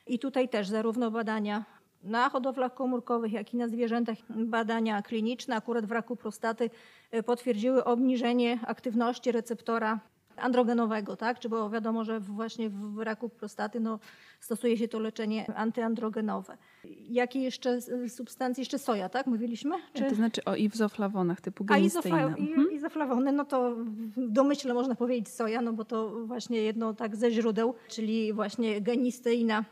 I 0.08 0.20
tutaj 0.20 0.50
też 0.50 0.68
zarówno 0.68 1.12
badania 1.12 1.66
na 2.04 2.30
hodowlach 2.30 2.74
komórkowych, 2.74 3.32
jak 3.34 3.54
i 3.54 3.58
na 3.58 3.68
zwierzętach, 3.68 4.18
badania 4.30 5.02
kliniczne, 5.02 5.56
akurat 5.56 5.86
w 5.86 5.92
raku 5.92 6.16
prostaty, 6.16 6.70
e, 7.12 7.24
potwierdziły 7.24 7.84
obniżenie 7.84 8.60
aktywności 8.68 9.32
receptora 9.32 10.00
androgenowego, 10.38 11.18
tak? 11.18 11.40
Czy 11.40 11.50
bo 11.50 11.70
wiadomo, 11.70 12.04
że 12.04 12.20
właśnie 12.20 12.70
w 12.70 13.00
raku 13.00 13.30
prostaty 13.30 13.80
no, 13.80 14.00
stosuje 14.40 14.78
się 14.78 14.88
to 14.88 15.00
leczenie 15.00 15.54
antyandrogenowe. 15.56 16.58
Jakie 17.10 17.40
jeszcze 17.40 17.80
substancje? 18.08 18.62
Jeszcze 18.62 18.80
soja, 18.80 19.10
tak? 19.10 19.28
Mówiliśmy? 19.28 19.76
Czy... 19.94 20.04
To 20.04 20.16
znaczy 20.16 20.46
o 20.46 20.56
izoflawonach 20.56 21.42
typu 21.42 21.66
genisteina. 21.66 22.18
A 22.18 22.28
mhm. 22.28 22.72
izoflawony, 22.72 23.32
no 23.32 23.46
to 23.46 23.76
w 23.76 24.32
domyśle 24.32 24.74
można 24.74 24.96
powiedzieć 24.96 25.30
soja, 25.30 25.62
no 25.62 25.74
bo 25.74 25.86
to 25.86 26.26
właśnie 26.26 26.58
jedno 26.58 26.94
tak 26.94 27.16
ze 27.16 27.32
źródeł, 27.32 27.74
czyli 27.88 28.34
właśnie 28.34 28.82
genisteina 28.82 29.66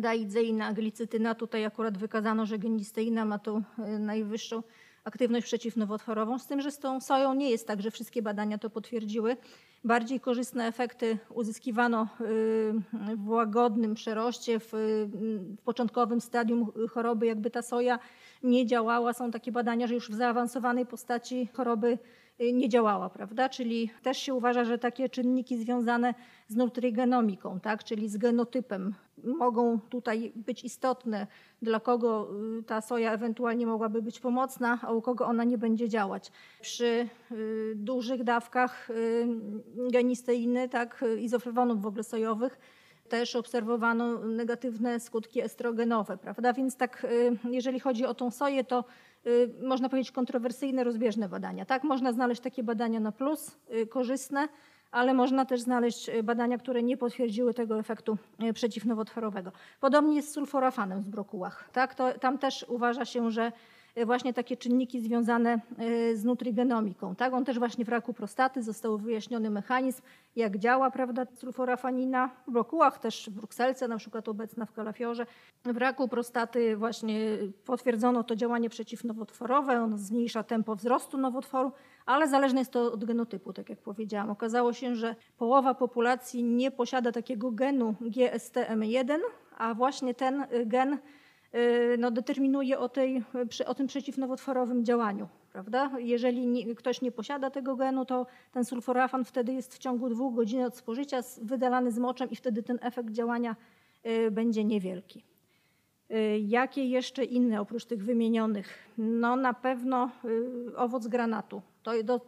daidzeina, 0.00 0.72
glicytyna. 0.72 1.34
Tutaj 1.34 1.64
akurat 1.64 1.98
wykazano, 1.98 2.46
że 2.46 2.58
genisteina 2.58 3.24
ma 3.24 3.38
tą 3.38 3.62
e, 3.78 3.98
najwyższą 3.98 4.62
aktywność 5.04 5.46
przeciwnowotworową, 5.46 6.38
z 6.38 6.46
tym, 6.46 6.60
że 6.60 6.70
z 6.70 6.78
tą 6.78 7.00
soją 7.00 7.34
nie 7.34 7.50
jest 7.50 7.66
tak, 7.66 7.82
że 7.82 7.90
wszystkie 7.90 8.22
badania 8.22 8.58
to 8.58 8.70
potwierdziły. 8.70 9.36
Bardziej 9.84 10.20
korzystne 10.20 10.66
efekty 10.66 11.18
uzyskiwano 11.34 12.08
y, 12.20 13.16
w 13.16 13.28
łagodnym 13.28 13.94
przeroście, 13.94 14.60
w, 14.60 14.68
w 14.72 15.62
początkowym 15.64 16.20
stadium 16.20 16.72
choroby, 16.90 17.26
jakby 17.26 17.50
ta 17.50 17.62
soja 17.62 17.98
nie 18.42 18.66
działała. 18.66 19.12
Są 19.12 19.30
takie 19.30 19.52
badania, 19.52 19.86
że 19.86 19.94
już 19.94 20.10
w 20.10 20.14
zaawansowanej 20.14 20.86
postaci 20.86 21.48
choroby 21.52 21.98
nie 22.52 22.68
działała, 22.68 23.10
prawda? 23.10 23.48
Czyli 23.48 23.90
też 24.02 24.18
się 24.18 24.34
uważa, 24.34 24.64
że 24.64 24.78
takie 24.78 25.08
czynniki 25.08 25.58
związane 25.58 26.14
z 26.48 26.56
nutrigenomiką, 26.56 27.60
tak? 27.60 27.84
czyli 27.84 28.08
z 28.08 28.16
genotypem, 28.16 28.94
mogą 29.24 29.80
tutaj 29.80 30.32
być 30.36 30.64
istotne, 30.64 31.26
dla 31.62 31.80
kogo 31.80 32.28
y, 32.60 32.62
ta 32.62 32.80
soja 32.80 33.12
ewentualnie 33.12 33.66
mogłaby 33.66 34.02
być 34.02 34.20
pomocna, 34.20 34.78
a 34.82 34.92
u 34.92 35.02
kogo 35.02 35.26
ona 35.26 35.44
nie 35.44 35.58
będzie 35.58 35.88
działać. 35.88 36.32
Przy 36.60 37.08
y, 37.32 37.72
dużych 37.76 38.24
dawkach 38.24 38.90
y, 38.90 39.26
genisteiny, 39.90 40.68
tak, 40.68 41.04
izoflawonów 41.20 41.82
w 41.82 41.86
ogóle 41.86 42.04
sojowych, 42.04 42.58
też 43.08 43.36
obserwowano 43.36 44.18
negatywne 44.18 45.00
skutki 45.00 45.40
estrogenowe, 45.40 46.18
prawda? 46.18 46.52
Więc 46.52 46.76
tak, 46.76 47.06
jeżeli 47.50 47.80
chodzi 47.80 48.06
o 48.06 48.14
tą 48.14 48.30
soję, 48.30 48.64
to 48.64 48.84
można 49.62 49.88
powiedzieć 49.88 50.12
kontrowersyjne, 50.12 50.84
rozbieżne 50.84 51.28
badania. 51.28 51.64
Tak, 51.64 51.84
można 51.84 52.12
znaleźć 52.12 52.40
takie 52.40 52.62
badania 52.62 53.00
na 53.00 53.12
plus, 53.12 53.58
korzystne, 53.90 54.48
ale 54.92 55.14
można 55.14 55.44
też 55.44 55.60
znaleźć 55.60 56.08
e, 56.08 56.22
badania, 56.22 56.58
które 56.58 56.82
nie 56.82 56.96
potwierdziły 56.96 57.54
tego 57.54 57.78
efektu 57.78 58.18
przeciwnowotworowego. 58.54 59.52
Podobnie 59.80 60.16
jest 60.16 60.28
z 60.28 60.32
sulforafanem 60.32 61.02
w 61.02 61.08
brokułach. 61.08 61.68
Tak? 61.72 61.94
To, 61.94 62.18
tam 62.18 62.38
też 62.38 62.66
uważa 62.68 63.04
się, 63.04 63.30
że 63.30 63.52
właśnie 64.06 64.34
takie 64.34 64.56
czynniki 64.56 65.00
związane 65.00 65.60
z 66.14 66.24
nutrigenomiką. 66.24 67.14
Tak? 67.14 67.34
On 67.34 67.44
też 67.44 67.58
właśnie 67.58 67.84
w 67.84 67.88
raku 67.88 68.14
prostaty 68.14 68.62
został 68.62 68.98
wyjaśniony 68.98 69.50
mechanizm, 69.50 70.02
jak 70.36 70.58
działa 70.58 70.90
prawda, 70.90 71.26
sulforafanina 71.34 72.30
w 72.48 72.50
brokułach, 72.50 72.98
też 72.98 73.30
w 73.30 73.34
brukselce, 73.34 73.88
na 73.88 73.96
przykład 73.96 74.28
obecna 74.28 74.66
w 74.66 74.72
kalafiorze. 74.72 75.26
W 75.64 75.76
raku 75.76 76.08
prostaty 76.08 76.76
właśnie 76.76 77.38
potwierdzono 77.64 78.24
to 78.24 78.36
działanie 78.36 78.70
przeciwnowotworowe, 78.70 79.82
on 79.82 79.98
zmniejsza 79.98 80.42
tempo 80.42 80.76
wzrostu 80.76 81.18
nowotworu, 81.18 81.72
ale 82.06 82.28
zależne 82.28 82.60
jest 82.60 82.72
to 82.72 82.92
od 82.92 83.04
genotypu, 83.04 83.52
tak 83.52 83.70
jak 83.70 83.78
powiedziałam. 83.78 84.30
Okazało 84.30 84.72
się, 84.72 84.96
że 84.96 85.16
połowa 85.38 85.74
populacji 85.74 86.44
nie 86.44 86.70
posiada 86.70 87.12
takiego 87.12 87.50
genu 87.50 87.94
GSTM1, 88.00 89.18
a 89.58 89.74
właśnie 89.74 90.14
ten 90.14 90.42
y, 90.42 90.66
gen 90.66 90.92
y, 90.92 90.98
no, 91.98 92.10
determinuje 92.10 92.78
o, 92.78 92.88
tej, 92.88 93.22
o 93.66 93.74
tym 93.74 93.86
przeciwnowotworowym 93.86 94.84
działaniu. 94.84 95.28
Prawda? 95.52 95.90
Jeżeli 95.98 96.46
nie, 96.46 96.74
ktoś 96.74 97.02
nie 97.02 97.12
posiada 97.12 97.50
tego 97.50 97.76
genu, 97.76 98.04
to 98.04 98.26
ten 98.52 98.64
sulforafan 98.64 99.24
wtedy 99.24 99.52
jest 99.52 99.74
w 99.74 99.78
ciągu 99.78 100.08
dwóch 100.08 100.34
godzin 100.34 100.62
od 100.64 100.76
spożycia 100.76 101.20
wydalany 101.42 101.92
z 101.92 101.98
moczem 101.98 102.30
i 102.30 102.36
wtedy 102.36 102.62
ten 102.62 102.78
efekt 102.82 103.10
działania 103.10 103.56
y, 104.06 104.30
będzie 104.30 104.64
niewielki. 104.64 105.24
Jakie 106.46 106.84
jeszcze 106.84 107.24
inne 107.24 107.60
oprócz 107.60 107.84
tych 107.84 108.04
wymienionych? 108.04 108.88
No 108.98 109.36
na 109.36 109.54
pewno 109.54 110.10
owoc 110.76 111.06
granatu. 111.06 111.62
To, 111.82 112.02
do, 112.02 112.20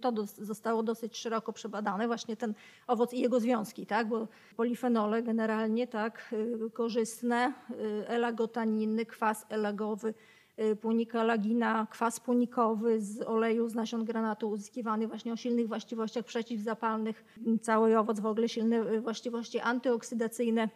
to 0.00 0.26
zostało 0.26 0.82
dosyć 0.82 1.16
szeroko 1.16 1.52
przebadane, 1.52 2.06
właśnie 2.06 2.36
ten 2.36 2.54
owoc 2.86 3.14
i 3.14 3.20
jego 3.20 3.40
związki, 3.40 3.86
tak? 3.86 4.08
bo 4.08 4.28
polifenole 4.56 5.22
generalnie 5.22 5.86
tak, 5.86 6.34
y, 6.66 6.70
korzystne, 6.70 7.52
y, 7.70 8.08
elagotaniny, 8.08 9.06
kwas 9.06 9.46
elagowy, 9.48 10.14
y, 10.58 10.76
punikalagina, 10.76 11.86
kwas 11.90 12.20
punikowy 12.20 13.00
z 13.00 13.22
oleju 13.22 13.68
z 13.68 13.74
nasion 13.74 14.04
granatu 14.04 14.50
uzyskiwany 14.50 15.08
właśnie 15.08 15.32
o 15.32 15.36
silnych 15.36 15.68
właściwościach 15.68 16.24
przeciwzapalnych. 16.24 17.24
Cały 17.62 17.98
owoc 17.98 18.20
w 18.20 18.26
ogóle 18.26 18.48
silne 18.48 19.00
właściwości 19.00 19.60
antyoksydacyjne 19.60 20.68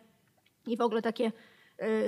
i 0.66 0.76
w 0.76 0.80
ogóle 0.80 1.02
takie 1.02 1.32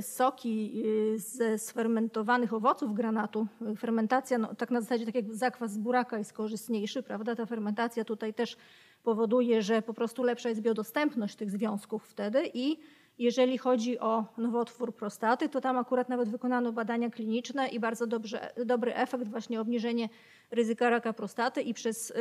soki 0.00 0.82
e, 1.14 1.18
ze 1.18 1.58
sfermentowanych 1.58 2.52
owoców 2.52 2.94
granatu. 2.94 3.46
Fermentacja, 3.78 4.38
no, 4.38 4.54
tak 4.54 4.70
na 4.70 4.80
zasadzie 4.80 5.06
tak 5.06 5.14
jak 5.14 5.34
zakwas 5.34 5.72
z 5.72 5.78
buraka 5.78 6.18
jest 6.18 6.32
korzystniejszy, 6.32 7.02
prawda? 7.02 7.36
Ta 7.36 7.46
fermentacja 7.46 8.04
tutaj 8.04 8.34
też 8.34 8.56
powoduje, 9.02 9.62
że 9.62 9.82
po 9.82 9.94
prostu 9.94 10.22
lepsza 10.22 10.48
jest 10.48 10.60
biodostępność 10.60 11.36
tych 11.36 11.50
związków 11.50 12.04
wtedy 12.04 12.50
i 12.54 12.76
jeżeli 13.18 13.58
chodzi 13.58 13.98
o 13.98 14.24
nowotwór 14.38 14.94
prostaty, 14.94 15.48
to 15.48 15.60
tam 15.60 15.76
akurat 15.76 16.08
nawet 16.08 16.28
wykonano 16.28 16.72
badania 16.72 17.10
kliniczne 17.10 17.68
i 17.68 17.80
bardzo 17.80 18.06
dobrze, 18.06 18.50
dobry 18.66 18.94
efekt, 18.94 19.28
właśnie 19.28 19.60
obniżenie 19.60 20.08
ryzyka 20.50 20.90
raka 20.90 21.12
prostaty 21.12 21.62
i 21.62 21.74
przez 21.74 22.12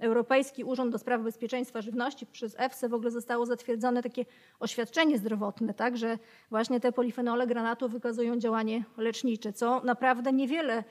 Europejski 0.00 0.64
Urząd 0.64 0.92
do 0.92 0.98
Spraw 0.98 1.22
Bezpieczeństwa 1.22 1.80
Żywności 1.80 2.26
przez 2.26 2.56
EFSA 2.58 2.88
w 2.88 2.94
ogóle 2.94 3.10
zostało 3.10 3.46
zatwierdzone 3.46 4.02
takie 4.02 4.24
oświadczenie 4.60 5.18
zdrowotne, 5.18 5.74
tak, 5.74 5.96
że 5.96 6.18
właśnie 6.50 6.80
te 6.80 6.92
polifenole 6.92 7.46
granatu 7.46 7.88
wykazują 7.88 8.38
działanie 8.38 8.84
lecznicze, 8.96 9.52
co 9.52 9.80
naprawdę 9.84 10.32
niewiele 10.32 10.84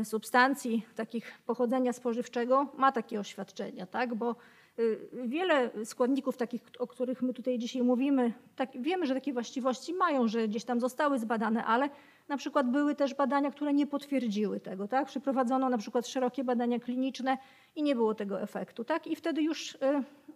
y, 0.00 0.04
substancji 0.04 0.86
takich 0.94 1.38
pochodzenia 1.46 1.92
spożywczego 1.92 2.66
ma 2.76 2.92
takie 2.92 3.20
oświadczenia, 3.20 3.86
tak, 3.86 4.14
bo 4.14 4.36
y, 4.78 5.08
wiele 5.24 5.70
składników 5.84 6.36
takich, 6.36 6.62
o 6.78 6.86
których 6.86 7.22
my 7.22 7.34
tutaj 7.34 7.58
dzisiaj 7.58 7.82
mówimy, 7.82 8.32
tak, 8.56 8.68
wiemy, 8.74 9.06
że 9.06 9.14
takie 9.14 9.32
właściwości 9.32 9.94
mają, 9.94 10.28
że 10.28 10.48
gdzieś 10.48 10.64
tam 10.64 10.80
zostały 10.80 11.18
zbadane, 11.18 11.64
ale 11.64 11.90
na 12.28 12.36
przykład 12.36 12.70
były 12.70 12.94
też 12.94 13.14
badania, 13.14 13.50
które 13.50 13.72
nie 13.72 13.86
potwierdziły 13.86 14.60
tego. 14.60 14.88
Tak? 14.88 15.06
Przeprowadzono 15.06 15.68
na 15.68 15.78
przykład 15.78 16.06
szerokie 16.06 16.44
badania 16.44 16.80
kliniczne 16.80 17.38
i 17.76 17.82
nie 17.82 17.94
było 17.94 18.14
tego 18.14 18.40
efektu. 18.40 18.84
Tak? 18.84 19.06
I 19.06 19.16
wtedy 19.16 19.42
już 19.42 19.78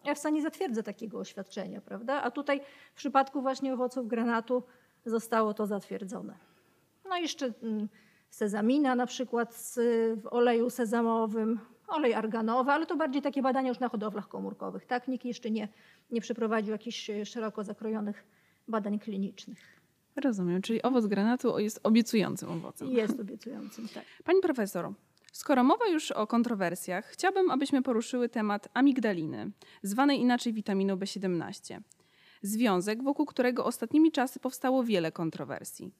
EFSA 0.04 0.30
nie 0.30 0.42
zatwierdza 0.42 0.82
takiego 0.82 1.18
oświadczenia. 1.18 1.80
Prawda? 1.80 2.22
A 2.22 2.30
tutaj 2.30 2.60
w 2.92 2.96
przypadku 2.96 3.42
właśnie 3.42 3.74
owoców 3.74 4.08
granatu 4.08 4.62
zostało 5.06 5.54
to 5.54 5.66
zatwierdzone. 5.66 6.34
No 7.08 7.16
i 7.16 7.22
jeszcze 7.22 7.52
mm, 7.62 7.88
sezamina 8.30 8.94
na 8.94 9.06
przykład 9.06 9.74
w 10.22 10.26
oleju 10.30 10.70
sezamowym, 10.70 11.60
olej 11.88 12.14
arganowy, 12.14 12.70
ale 12.70 12.86
to 12.86 12.96
bardziej 12.96 13.22
takie 13.22 13.42
badania 13.42 13.68
już 13.68 13.78
na 13.78 13.88
hodowlach 13.88 14.28
komórkowych. 14.28 14.86
Tak? 14.86 15.08
Nikt 15.08 15.24
jeszcze 15.24 15.50
nie, 15.50 15.68
nie 16.10 16.20
przeprowadził 16.20 16.72
jakichś 16.72 17.10
szeroko 17.24 17.64
zakrojonych 17.64 18.24
badań 18.68 18.98
klinicznych. 18.98 19.79
Rozumiem, 20.20 20.62
czyli 20.62 20.82
owoc 20.82 21.06
granatu 21.06 21.58
jest 21.58 21.80
obiecującym 21.82 22.50
owocem. 22.50 22.88
Jest 22.88 23.20
obiecującym, 23.20 23.88
tak. 23.88 24.04
Pani 24.24 24.40
profesor, 24.40 24.92
skoro 25.32 25.64
mowa 25.64 25.86
już 25.88 26.10
o 26.10 26.26
kontrowersjach, 26.26 27.06
chciałabym, 27.06 27.50
abyśmy 27.50 27.82
poruszyły 27.82 28.28
temat 28.28 28.68
amigdaliny, 28.74 29.50
zwanej 29.82 30.20
inaczej 30.20 30.52
witaminą 30.52 30.96
B17. 30.96 31.80
Związek, 32.42 33.02
wokół 33.02 33.26
którego 33.26 33.64
ostatnimi 33.64 34.12
czasy 34.12 34.40
powstało 34.40 34.84
wiele 34.84 35.12
kontrowersji. 35.12 35.92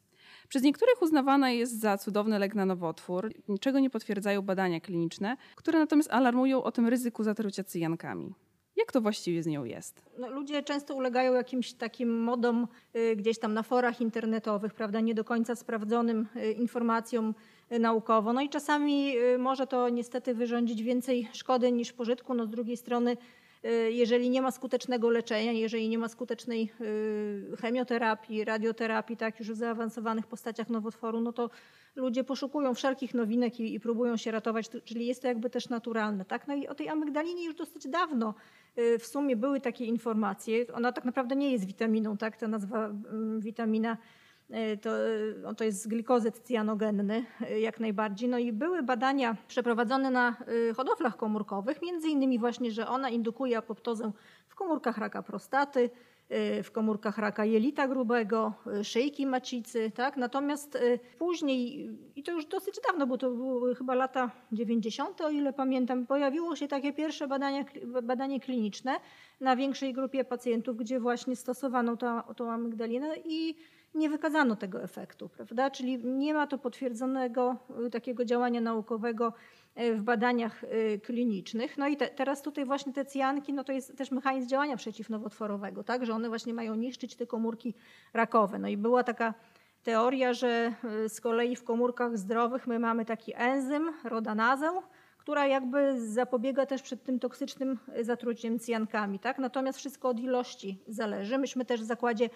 Przez 0.49 0.63
niektórych 0.63 1.03
uznawana 1.03 1.51
jest 1.51 1.81
za 1.81 1.99
cudowny 1.99 2.39
lek 2.39 2.55
na 2.55 2.67
nowotwór, 2.67 3.33
niczego 3.49 3.79
nie 3.79 3.91
potwierdzają 3.91 4.43
badania 4.43 4.81
kliniczne, 4.81 5.37
które 5.57 5.79
natomiast 5.79 6.11
alarmują 6.11 6.63
o 6.63 6.73
tym 6.73 6.89
ryzyku 6.89 7.23
zatrucia 7.23 7.65
cyjankami. 7.65 8.35
Jak 8.81 8.93
to 8.93 9.01
właściwie 9.01 9.43
z 9.43 9.47
nią 9.47 9.65
jest? 9.65 10.03
No, 10.19 10.31
ludzie 10.31 10.63
często 10.63 10.95
ulegają 10.95 11.35
jakimś 11.35 11.73
takim 11.73 12.23
modom 12.23 12.69
y, 12.97 13.17
gdzieś 13.17 13.39
tam 13.39 13.55
na 13.55 13.63
forach 13.63 14.01
internetowych, 14.01 14.75
prawda, 14.75 15.01
nie 15.01 15.15
do 15.15 15.25
końca 15.25 15.57
sprawdzonym 15.57 16.27
y, 16.37 16.53
informacjom 16.53 17.35
y, 17.73 17.79
naukowo. 17.79 18.33
No 18.33 18.41
i 18.41 18.49
czasami 18.49 19.19
y, 19.19 19.39
może 19.39 19.67
to 19.67 19.89
niestety 19.89 20.35
wyrządzić 20.35 20.83
więcej 20.83 21.29
szkody 21.33 21.73
niż 21.73 21.93
pożytku. 21.93 22.35
No, 22.35 22.47
z 22.47 22.51
drugiej 22.51 22.77
strony 22.77 23.17
Y, 23.65 23.93
jeżeli 23.93 24.31
nie 24.31 24.43
ma 24.43 24.51
skutecznego 24.51 25.11
leczenia, 25.11 25.53
jeżeli 25.53 25.89
nie 25.89 25.99
ma 25.99 26.09
skutecznej 26.09 26.73
y, 26.81 27.57
chemioterapii, 27.61 28.45
radioterapii, 28.45 29.17
tak 29.17 29.39
już 29.39 29.51
w 29.51 29.57
zaawansowanych 29.57 30.27
postaciach 30.27 30.69
nowotworu, 30.69 31.21
no 31.21 31.33
to 31.33 31.51
ludzie 31.97 32.25
poszukują 32.25 32.75
wszelkich 32.75 33.15
nowinek 33.15 33.61
i, 33.61 33.75
i 33.75 33.81
próbują 33.81 34.17
się 34.17 34.31
ratować, 34.31 34.69
czyli 34.85 35.07
jest 35.07 35.23
to 35.23 35.29
jakby 35.29 35.51
też 35.51 35.69
naturalne. 35.69 36.25
Tak? 36.25 36.49
No 36.49 36.55
i 36.55 36.69
o 36.69 36.75
tej 36.75 36.89
amygdalinie 36.89 37.45
już 37.45 37.55
dosyć 37.55 37.89
dawno 37.89 38.35
w 38.99 39.07
sumie 39.07 39.37
były 39.37 39.61
takie 39.61 39.85
informacje. 39.85 40.67
Ona 40.75 40.93
tak 40.93 41.05
naprawdę 41.05 41.37
nie 41.37 41.53
jest 41.53 41.65
witaminą, 41.65 42.17
tak? 42.17 42.37
ta 42.37 42.49
nazwa 42.49 42.87
mm, 42.87 43.41
witamina 43.41 43.97
E, 44.51 44.77
to, 44.77 44.91
no 45.43 45.55
to 45.55 45.65
jest 45.65 45.89
glikozet 45.89 46.39
cyjanogenny 46.39 47.25
jak 47.61 47.81
najbardziej. 47.81 48.29
No 48.29 48.39
i 48.39 48.53
były 48.53 48.83
badania 48.83 49.37
przeprowadzone 49.49 50.11
na 50.11 50.37
hodowlach 50.77 51.17
komórkowych, 51.17 51.83
między 51.83 52.09
innymi 52.09 52.39
właśnie, 52.39 52.71
że 52.71 52.89
ona 52.89 53.11
indukuje 53.11 53.59
apoptozę 53.59 54.13
w 54.49 54.55
komórkach 54.55 54.99
raka 54.99 55.23
prostaty, 55.23 55.91
w 56.63 56.71
komórkach 56.73 57.19
raka 57.19 57.45
jelita 57.45 57.89
grubego, 57.89 58.53
szyjki 58.83 59.27
macicy, 59.27 59.91
tak? 59.95 60.17
Natomiast 60.17 60.79
później, 61.19 61.91
i 62.17 62.23
to 62.23 62.33
już 62.33 62.47
dosyć 62.47 62.75
dawno, 62.89 63.07
bo 63.07 63.19
to 63.19 63.31
były 63.31 63.75
chyba 63.75 63.95
lata 63.95 64.31
90., 64.53 65.21
o 65.21 65.31
ile 65.31 65.53
pamiętam, 65.53 66.07
pojawiło 66.07 66.57
się 66.57 66.69
takie 66.69 66.93
pierwsze 66.93 67.29
badania, 67.29 67.65
badanie 68.03 68.41
kliniczne 68.41 69.01
na 69.41 69.57
większej 69.57 69.93
grupie 69.93 70.25
pacjentów, 70.25 70.77
gdzie 70.77 71.01
właśnie 71.01 71.37
stosowano 71.37 71.97
tą, 71.97 72.23
tą 72.23 72.51
amygdalinę 72.51 73.15
i 73.25 73.55
nie 73.95 74.11
wykazano 74.11 74.57
tego 74.57 74.83
efektu, 74.83 75.29
prawda? 75.29 75.71
Czyli 75.71 76.05
nie 76.05 76.35
ma 76.35 76.47
to 76.47 76.59
potwierdzonego 76.59 77.57
y, 77.87 77.91
takiego 77.91 78.25
działania 78.25 78.61
naukowego 78.61 79.29
y, 79.29 79.33
w 79.77 80.03
badaniach 80.03 80.65
y, 80.65 81.01
klinicznych. 81.05 81.79
No 81.79 81.89
i 81.89 81.97
te, 81.97 82.09
teraz 82.09 82.43
tutaj 82.43 82.65
właśnie 82.65 82.93
te 82.93 83.05
cyjanki, 83.05 83.53
no 83.53 83.65
to 83.65 83.73
jest 83.73 83.97
też 83.97 84.11
mechanizm 84.11 84.49
działania 84.49 84.77
przeciwnowotworowego, 84.77 85.85
tak? 85.85 86.07
Że 86.07 86.13
one 86.13 86.29
właśnie 86.29 86.55
mają 86.55 86.75
niszczyć 86.75 87.17
te 87.17 87.27
komórki 87.27 87.75
rakowe. 88.13 88.59
No 88.59 88.69
i 88.69 88.77
była 88.77 89.05
taka 89.05 89.35
teoria, 89.83 90.33
że 90.33 90.75
z 91.09 91.21
kolei 91.21 91.57
w 91.57 91.65
komórkach 91.65 92.19
zdrowych 92.19 92.67
my 92.67 92.79
mamy 92.79 93.05
taki 93.05 93.33
enzym, 93.37 93.93
rodanazę, 94.05 94.71
która 95.19 95.47
jakby 95.47 96.09
zapobiega 96.09 96.67
też 96.67 96.83
przed 96.83 97.05
tym 97.05 97.19
toksycznym 97.19 97.79
zatruciem 98.01 98.59
cyjankami. 98.59 99.19
Tak? 99.19 99.39
Natomiast 99.39 99.79
wszystko 99.79 100.09
od 100.09 100.21
ilości 100.21 100.79
zależy. 100.89 101.39
Myśmy 101.39 101.65
też 101.65 101.81
w 101.81 101.85
zakładzie 101.85 102.25
y, 102.25 102.31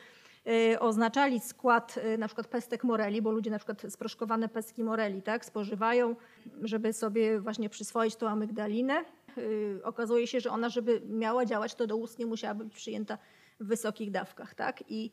oznaczali 0.80 1.40
skład 1.40 1.98
y, 2.14 2.18
na 2.18 2.26
przykład 2.26 2.46
pestek 2.46 2.84
moreli, 2.84 3.22
bo 3.22 3.30
ludzie 3.30 3.50
na 3.50 3.58
przykład 3.58 3.82
sproszkowane 3.88 4.48
pestki 4.48 4.84
moreli 4.84 5.22
tak, 5.22 5.44
spożywają, 5.44 6.16
żeby 6.62 6.92
sobie 6.92 7.40
właśnie 7.40 7.68
przyswoić 7.68 8.16
tą 8.16 8.28
amygdalinę. 8.28 9.04
Y, 9.38 9.80
okazuje 9.84 10.26
się, 10.26 10.40
że 10.40 10.50
ona, 10.50 10.68
żeby 10.68 11.02
miała 11.08 11.44
działać, 11.44 11.74
to 11.74 11.86
do 11.86 11.96
ust 11.96 12.18
musiała 12.18 12.54
być 12.54 12.74
przyjęta 12.74 13.18
w 13.60 13.66
wysokich 13.66 14.10
dawkach. 14.10 14.54
Tak? 14.54 14.84
I 14.88 15.10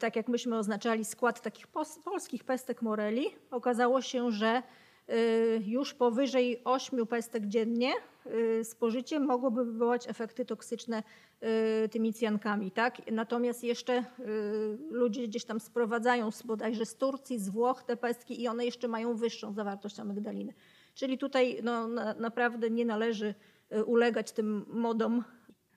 tak 0.00 0.16
jak 0.16 0.28
myśmy 0.28 0.58
oznaczali 0.58 1.04
skład 1.04 1.40
takich 1.40 1.66
polskich 2.04 2.44
pestek 2.44 2.82
moreli, 2.82 3.26
okazało 3.50 4.02
się, 4.02 4.30
że 4.30 4.62
Y, 5.10 5.62
już 5.66 5.94
powyżej 5.94 6.60
8 6.64 7.06
pestek 7.06 7.46
dziennie 7.46 7.92
y, 7.92 7.96
spożycie 8.62 9.20
mogłoby 9.20 9.64
wywołać 9.64 10.08
efekty 10.08 10.44
toksyczne 10.44 11.02
y, 11.84 11.88
tymi 11.88 12.14
cjankami. 12.14 12.70
Tak? 12.70 13.12
Natomiast 13.12 13.64
jeszcze 13.64 14.04
ludzie 14.90 15.28
gdzieś 15.28 15.44
tam 15.44 15.60
sprowadzają 15.60 16.30
bodajże 16.44 16.86
z 16.86 16.96
Turcji, 16.96 17.38
z 17.38 17.48
Włoch 17.48 17.82
te 17.82 17.96
pestki 17.96 18.42
i 18.42 18.48
one 18.48 18.64
jeszcze 18.64 18.88
mają 18.88 19.14
wyższą 19.14 19.52
zawartość 19.52 20.00
amygdaliny. 20.00 20.54
Czyli 20.94 21.18
tutaj 21.18 21.60
no, 21.62 21.88
na, 21.88 22.14
naprawdę 22.14 22.70
nie 22.70 22.84
należy 22.84 23.34
ulegać 23.86 24.32
tym 24.32 24.64
modom. 24.68 25.24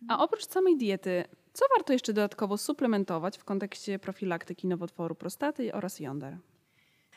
A 0.09 0.23
oprócz 0.23 0.45
samej 0.45 0.77
diety, 0.77 1.23
co 1.53 1.65
warto 1.77 1.93
jeszcze 1.93 2.13
dodatkowo 2.13 2.57
suplementować 2.57 3.37
w 3.37 3.43
kontekście 3.43 3.99
profilaktyki 3.99 4.67
nowotworu 4.67 5.15
prostaty 5.15 5.73
oraz 5.73 5.99
jąder? 5.99 6.37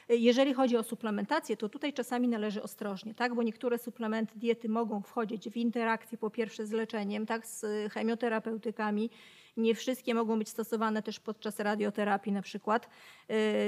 Jeżeli 0.08 0.54
chodzi 0.54 0.76
o 0.76 0.82
suplementację, 0.82 1.56
to 1.56 1.68
tutaj 1.68 1.92
czasami 1.92 2.28
należy 2.28 2.62
ostrożnie, 2.62 3.14
tak? 3.14 3.34
bo 3.34 3.42
niektóre 3.42 3.78
suplementy 3.78 4.38
diety 4.38 4.68
mogą 4.68 5.02
wchodzić 5.02 5.50
w 5.50 5.56
interakcję 5.56 6.18
po 6.18 6.30
pierwsze 6.30 6.66
z 6.66 6.72
leczeniem, 6.72 7.26
tak? 7.26 7.46
z 7.46 7.64
chemioterapeutykami. 7.92 9.10
Nie 9.56 9.74
wszystkie 9.74 10.14
mogą 10.14 10.38
być 10.38 10.48
stosowane 10.48 11.02
też 11.02 11.20
podczas 11.20 11.60
radioterapii 11.60 12.32
na 12.32 12.42
przykład. 12.42 12.88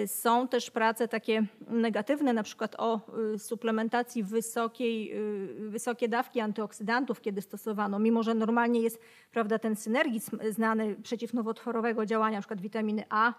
Y, 0.02 0.08
są 0.08 0.48
też 0.48 0.70
prace 0.70 1.08
takie 1.08 1.46
negatywne, 1.68 2.32
na 2.32 2.42
przykład 2.42 2.74
o 2.78 3.00
y, 3.34 3.38
suplementacji 3.38 4.22
wysokiej, 4.22 5.16
y, 5.16 5.70
wysokie 5.70 6.08
dawki 6.08 6.40
antyoksydantów, 6.40 7.20
kiedy 7.20 7.42
stosowano, 7.42 7.98
mimo 7.98 8.22
że 8.22 8.34
normalnie 8.34 8.80
jest 8.80 9.00
prawda, 9.30 9.58
ten 9.58 9.76
synergizm 9.76 10.38
znany 10.50 10.96
przeciwnowotworowego 11.02 12.06
działania, 12.06 12.40
przykład 12.40 12.60
witaminy 12.60 13.04
A, 13.10 13.34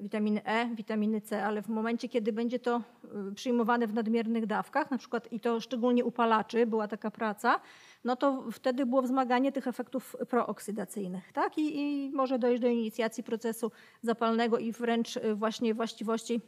witaminy 0.00 0.44
E, 0.44 0.74
witaminy 0.74 1.20
C, 1.20 1.44
ale 1.44 1.62
w 1.62 1.68
momencie, 1.68 2.08
kiedy 2.08 2.32
będzie 2.32 2.58
to 2.58 2.82
y, 3.30 3.34
przyjmowane 3.34 3.86
w 3.86 3.94
nadmiernych 3.94 4.46
dawkach, 4.46 4.90
na 4.90 4.98
przykład 4.98 5.32
i 5.32 5.40
to 5.40 5.60
szczególnie 5.60 6.04
upalaczy, 6.04 6.66
była 6.66 6.88
taka 6.88 7.10
praca, 7.10 7.60
no 8.04 8.16
to 8.16 8.44
wtedy 8.52 8.86
było 8.86 9.02
wzmaganie 9.02 9.52
tych 9.52 9.66
efektów 9.66 10.16
prooksydacyjnych, 10.28 11.32
tak? 11.32 11.58
I, 11.58 11.80
i 11.80 12.10
może 12.10 12.38
dojść 12.38 12.62
do 12.62 12.68
inicjacji 12.68 13.24
procesu 13.24 13.72
zapalnego 14.02 14.58
i 14.58 14.72
wręcz 14.72 15.16
y, 15.16 15.34
właśnie 15.34 15.74
właściwości 15.74 16.40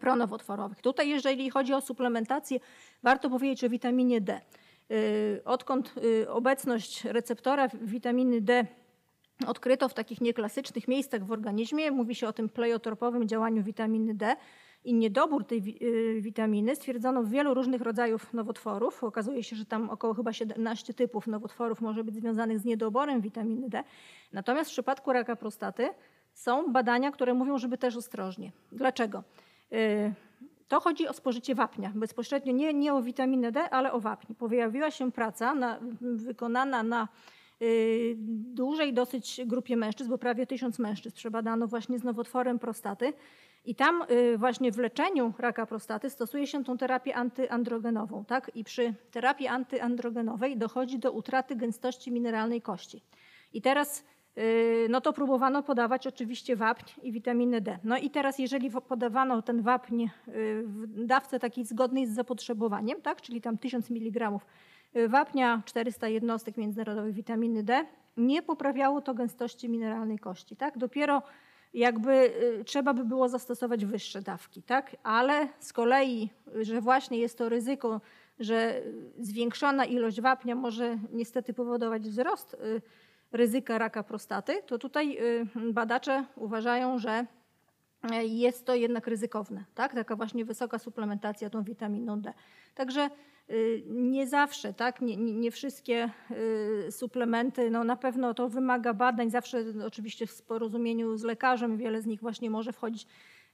pronowotworowych. 0.00 0.80
Tutaj, 0.80 1.08
jeżeli 1.08 1.50
chodzi 1.50 1.74
o 1.74 1.80
suplementację, 1.80 2.60
warto 3.02 3.30
powiedzieć 3.30 3.64
o 3.64 3.68
witaminie 3.68 4.20
D. 4.20 4.40
Odkąd 5.44 5.94
obecność 6.28 7.04
receptora 7.04 7.68
witaminy 7.68 8.40
D 8.40 8.66
odkryto 9.46 9.88
w 9.88 9.94
takich 9.94 10.20
nieklasycznych 10.20 10.88
miejscach 10.88 11.24
w 11.24 11.32
organizmie. 11.32 11.90
Mówi 11.90 12.14
się 12.14 12.28
o 12.28 12.32
tym 12.32 12.48
pleiotropowym 12.48 13.28
działaniu 13.28 13.62
witaminy 13.62 14.14
D 14.14 14.36
i 14.84 14.94
niedobór 14.94 15.44
tej 15.44 15.78
y, 15.82 16.20
witaminy 16.20 16.76
stwierdzono 16.76 17.22
w 17.22 17.28
wielu 17.28 17.54
różnych 17.54 17.80
rodzajów 17.80 18.34
nowotworów. 18.34 19.04
Okazuje 19.04 19.42
się, 19.42 19.56
że 19.56 19.66
tam 19.66 19.90
około 19.90 20.14
chyba 20.14 20.32
17 20.32 20.94
typów 20.94 21.26
nowotworów 21.26 21.80
może 21.80 22.04
być 22.04 22.14
związanych 22.14 22.58
z 22.58 22.64
niedoborem 22.64 23.20
witaminy 23.20 23.68
D. 23.68 23.84
Natomiast 24.32 24.70
w 24.70 24.72
przypadku 24.72 25.12
raka 25.12 25.36
prostaty 25.36 25.90
są 26.32 26.72
badania, 26.72 27.10
które 27.10 27.34
mówią, 27.34 27.58
żeby 27.58 27.78
też 27.78 27.96
ostrożnie. 27.96 28.52
Dlaczego? 28.72 29.22
Y, 29.72 30.14
to 30.68 30.80
chodzi 30.80 31.08
o 31.08 31.12
spożycie 31.12 31.54
wapnia, 31.54 31.92
bezpośrednio 31.94 32.52
nie, 32.52 32.74
nie 32.74 32.94
o 32.94 33.02
witaminę 33.02 33.52
D, 33.52 33.70
ale 33.70 33.92
o 33.92 34.00
wapń. 34.00 34.34
Pojawiła 34.34 34.90
się 34.90 35.12
praca 35.12 35.54
na, 35.54 35.78
wykonana 36.00 36.82
na 36.82 37.08
dużej 38.54 38.92
dosyć 38.92 39.40
grupie 39.46 39.76
mężczyzn, 39.76 40.10
bo 40.10 40.18
prawie 40.18 40.46
tysiąc 40.46 40.78
mężczyzn 40.78 41.16
przebadano 41.16 41.66
właśnie 41.66 41.98
z 41.98 42.04
nowotworem 42.04 42.58
prostaty. 42.58 43.12
I 43.64 43.74
tam 43.74 44.04
y, 44.10 44.38
właśnie 44.38 44.72
w 44.72 44.78
leczeniu 44.78 45.32
raka 45.38 45.66
prostaty 45.66 46.10
stosuje 46.10 46.46
się 46.46 46.64
tą 46.64 46.78
terapię 46.78 47.16
antyandrogenową. 47.16 48.24
Tak? 48.24 48.50
I 48.54 48.64
przy 48.64 48.94
terapii 49.10 49.46
antyandrogenowej 49.46 50.56
dochodzi 50.56 50.98
do 50.98 51.12
utraty 51.12 51.56
gęstości 51.56 52.12
mineralnej 52.12 52.62
kości. 52.62 53.02
I 53.52 53.62
teraz 53.62 54.04
y, 54.38 54.86
no 54.90 55.00
to 55.00 55.12
próbowano 55.12 55.62
podawać 55.62 56.06
oczywiście 56.06 56.56
wapń 56.56 57.00
i 57.02 57.12
witaminę 57.12 57.60
D. 57.60 57.78
No 57.84 57.98
i 57.98 58.10
teraz 58.10 58.38
jeżeli 58.38 58.70
podawano 58.70 59.42
ten 59.42 59.62
wapń 59.62 60.06
w 60.62 61.04
dawce 61.04 61.38
takiej 61.38 61.64
zgodnej 61.64 62.06
z 62.06 62.14
zapotrzebowaniem, 62.14 63.02
tak? 63.02 63.22
czyli 63.22 63.40
tam 63.40 63.58
1000 63.58 63.90
mg 63.90 64.38
wapnia, 65.08 65.62
400 65.64 66.08
jednostek 66.08 66.56
międzynarodowej 66.56 67.12
witaminy 67.12 67.62
D, 67.62 67.86
nie 68.16 68.42
poprawiało 68.42 69.00
to 69.00 69.14
gęstości 69.14 69.68
mineralnej 69.68 70.18
kości. 70.18 70.56
Tak? 70.56 70.78
Dopiero 70.78 71.22
jakby 71.74 72.12
y, 72.60 72.64
trzeba 72.64 72.94
by 72.94 73.04
było 73.04 73.28
zastosować 73.28 73.84
wyższe 73.84 74.22
dawki, 74.22 74.62
tak? 74.62 74.96
ale 75.02 75.48
z 75.58 75.72
kolei, 75.72 76.30
że 76.60 76.80
właśnie 76.80 77.18
jest 77.18 77.38
to 77.38 77.48
ryzyko, 77.48 78.00
że 78.40 78.82
zwiększona 79.18 79.84
ilość 79.84 80.20
wapnia 80.20 80.54
może 80.54 80.98
niestety 81.12 81.54
powodować 81.54 82.02
wzrost 82.02 82.54
y, 82.54 82.82
ryzyka 83.32 83.78
raka 83.78 84.02
prostaty, 84.02 84.62
to 84.66 84.78
tutaj 84.78 85.18
y, 85.56 85.72
badacze 85.72 86.24
uważają, 86.36 86.98
że 86.98 87.26
jest 88.22 88.66
to 88.66 88.74
jednak 88.74 89.06
ryzykowne, 89.06 89.64
tak? 89.74 89.94
taka 89.94 90.16
właśnie 90.16 90.44
wysoka 90.44 90.78
suplementacja 90.78 91.50
tą 91.50 91.62
witaminą 91.62 92.20
D. 92.20 92.32
Także 92.74 93.10
Y, 93.10 93.37
nie 93.86 94.26
zawsze, 94.26 94.74
tak? 94.74 95.00
nie, 95.00 95.16
nie, 95.16 95.50
wszystkie 95.50 96.10
y, 96.88 96.92
suplementy, 96.92 97.70
no 97.70 97.84
na 97.84 97.96
pewno 97.96 98.34
to 98.34 98.48
wymaga 98.48 98.94
badań, 98.94 99.30
zawsze 99.30 99.64
oczywiście 99.86 100.26
w 100.26 100.42
porozumieniu 100.42 101.16
z 101.16 101.22
lekarzem, 101.22 101.76
wiele 101.76 102.02
z 102.02 102.06
nich 102.06 102.20
właśnie 102.20 102.50
może 102.50 102.72
wchodzić 102.72 103.06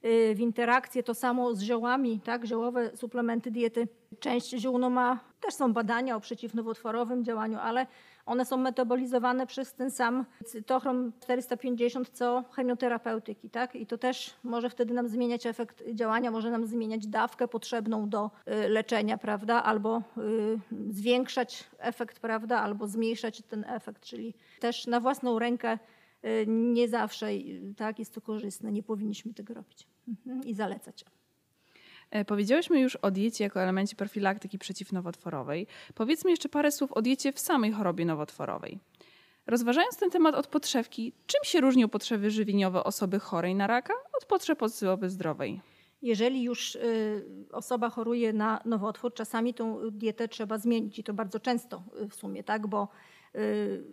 y, 0.05 0.35
w 0.35 0.41
interakcję. 0.41 1.03
To 1.03 1.15
samo 1.15 1.55
z 1.55 1.63
ziołami, 1.63 2.21
tak? 2.25 2.45
ziołowe 2.45 2.97
suplementy 2.97 3.51
diety. 3.51 3.89
Część 4.21 4.51
ziół 4.51 4.79
no 4.79 4.91
ma, 4.91 5.21
też 5.41 5.55
są 5.55 5.73
badania 5.73 6.17
o 6.17 6.21
przeciwnowotworowym 6.21 7.25
działaniu, 7.25 7.59
ale 7.63 7.87
one 8.27 8.45
są 8.45 8.57
metabolizowane 8.57 9.47
przez 9.47 9.75
ten 9.75 9.91
sam 9.91 10.25
cytochrom 10.45 11.13
450 11.21 12.11
co 12.11 12.45
chemioterapeutyki. 12.51 13.51
Tak? 13.51 13.77
I 13.77 13.87
to 13.87 13.99
też 13.99 14.35
może 14.45 14.71
wtedy 14.71 14.95
nam 14.95 15.09
zmieniać 15.09 15.47
efekt 15.47 15.83
działania, 15.93 16.31
może 16.31 16.51
nam 16.51 16.67
zmieniać 16.67 17.07
dawkę 17.07 17.49
potrzebną 17.49 18.09
do 18.09 18.31
y, 18.49 18.69
leczenia, 18.69 19.19
prawda? 19.19 19.63
albo 19.63 20.03
y, 20.19 20.59
zwiększać 20.91 21.65
efekt, 21.79 22.21
prawda? 22.21 22.61
albo 22.61 22.89
zmniejszać 22.89 23.43
ten 23.43 23.65
efekt, 23.69 24.03
czyli 24.03 24.35
też 24.61 24.87
na 24.87 25.01
własną 25.01 25.39
rękę 25.39 25.79
y, 26.25 26.45
nie 26.49 26.89
zawsze 26.89 27.27
tak, 27.77 27.99
jest 27.99 28.15
to 28.15 28.21
korzystne. 28.21 28.73
Nie 28.73 28.83
powinniśmy 28.83 29.35
tego 29.35 29.55
robić 29.55 29.87
mhm, 30.09 30.45
i 30.45 30.55
zalecać. 30.55 31.05
E, 32.15 32.25
powiedziałyśmy 32.25 32.81
już 32.81 32.97
o 32.97 33.11
diecie 33.11 33.45
jako 33.45 33.63
elemencie 33.63 33.97
profilaktyki 33.97 34.59
przeciwnowotworowej. 34.59 35.67
Powiedzmy 35.95 36.31
jeszcze 36.31 36.49
parę 36.49 36.73
słów 36.73 36.93
o 36.93 37.03
diecie 37.03 37.33
w 37.33 37.39
samej 37.39 37.73
chorobie 37.73 38.05
nowotworowej. 38.05 38.79
Rozważając 39.47 39.97
ten 39.97 40.11
temat 40.11 40.35
od 40.35 40.47
podszewki, 40.47 41.13
czym 41.27 41.41
się 41.45 41.61
różnią 41.61 41.89
potrzeby 41.89 42.31
żywieniowe 42.31 42.85
osoby 42.85 43.19
chorej 43.19 43.55
na 43.55 43.67
raka 43.67 43.95
od 44.19 44.25
potrzeb 44.25 44.63
osoby 44.63 45.11
zdrowej? 45.11 45.61
Jeżeli 46.03 46.43
już 46.43 46.75
y, 46.75 47.25
osoba 47.53 47.91
choruje 47.91 48.33
na 48.33 48.61
nowotwór, 48.65 49.15
czasami 49.15 49.55
tą 49.55 49.91
dietę 49.91 50.29
trzeba 50.29 50.59
zmienić 50.59 50.99
i 50.99 51.05
to 51.05 51.15
bardzo 51.15 51.41
często 51.41 51.83
y, 52.03 52.09
w 52.09 52.15
sumie, 52.15 52.45
tak, 52.45 52.67
bo 52.67 52.89
y, 53.37 53.85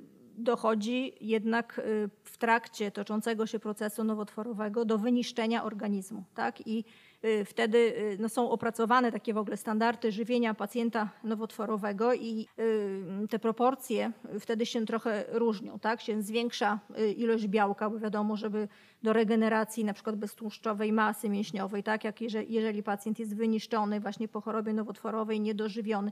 dochodzi 0.44 1.14
jednak 1.22 1.82
w 2.24 2.38
trakcie 2.38 2.92
toczącego 2.92 3.48
się 3.48 3.60
procesu 3.60 4.04
nowotworowego 4.04 4.86
do 4.86 4.98
wyniszczenia 4.98 5.64
organizmu. 5.64 6.24
Tak? 6.36 6.68
I 6.68 6.86
Y, 7.26 7.46
wtedy 7.46 7.78
y, 7.78 8.18
no, 8.20 8.30
są 8.30 8.50
opracowane 8.50 9.12
takie 9.12 9.34
w 9.34 9.38
ogóle 9.38 9.58
standardy 9.58 10.12
żywienia 10.12 10.54
pacjenta 10.54 11.10
nowotworowego 11.24 12.14
i 12.14 12.48
y, 13.24 13.28
te 13.30 13.40
proporcje 13.40 14.12
wtedy 14.40 14.66
się 14.66 14.86
trochę 14.86 15.26
różnią. 15.32 15.80
Tak? 15.80 16.02
Się 16.02 16.22
zwiększa 16.22 16.80
ilość 17.18 17.48
białka, 17.48 17.90
bo 17.90 18.00
wiadomo, 18.00 18.38
żeby 18.38 18.68
do 19.04 19.14
regeneracji 19.14 19.86
na 19.86 19.94
przykład 19.94 20.16
beztłuszczowej 20.16 20.94
masy 20.94 21.30
mięśniowej, 21.30 21.84
tak 21.84 22.04
jak 22.04 22.22
jeżeli, 22.22 22.54
jeżeli 22.54 22.84
pacjent 22.84 23.20
jest 23.20 23.36
wyniszczony 23.36 24.00
właśnie 24.00 24.28
po 24.28 24.42
chorobie 24.42 24.74
nowotworowej, 24.74 25.42
niedożywiony, 25.42 26.12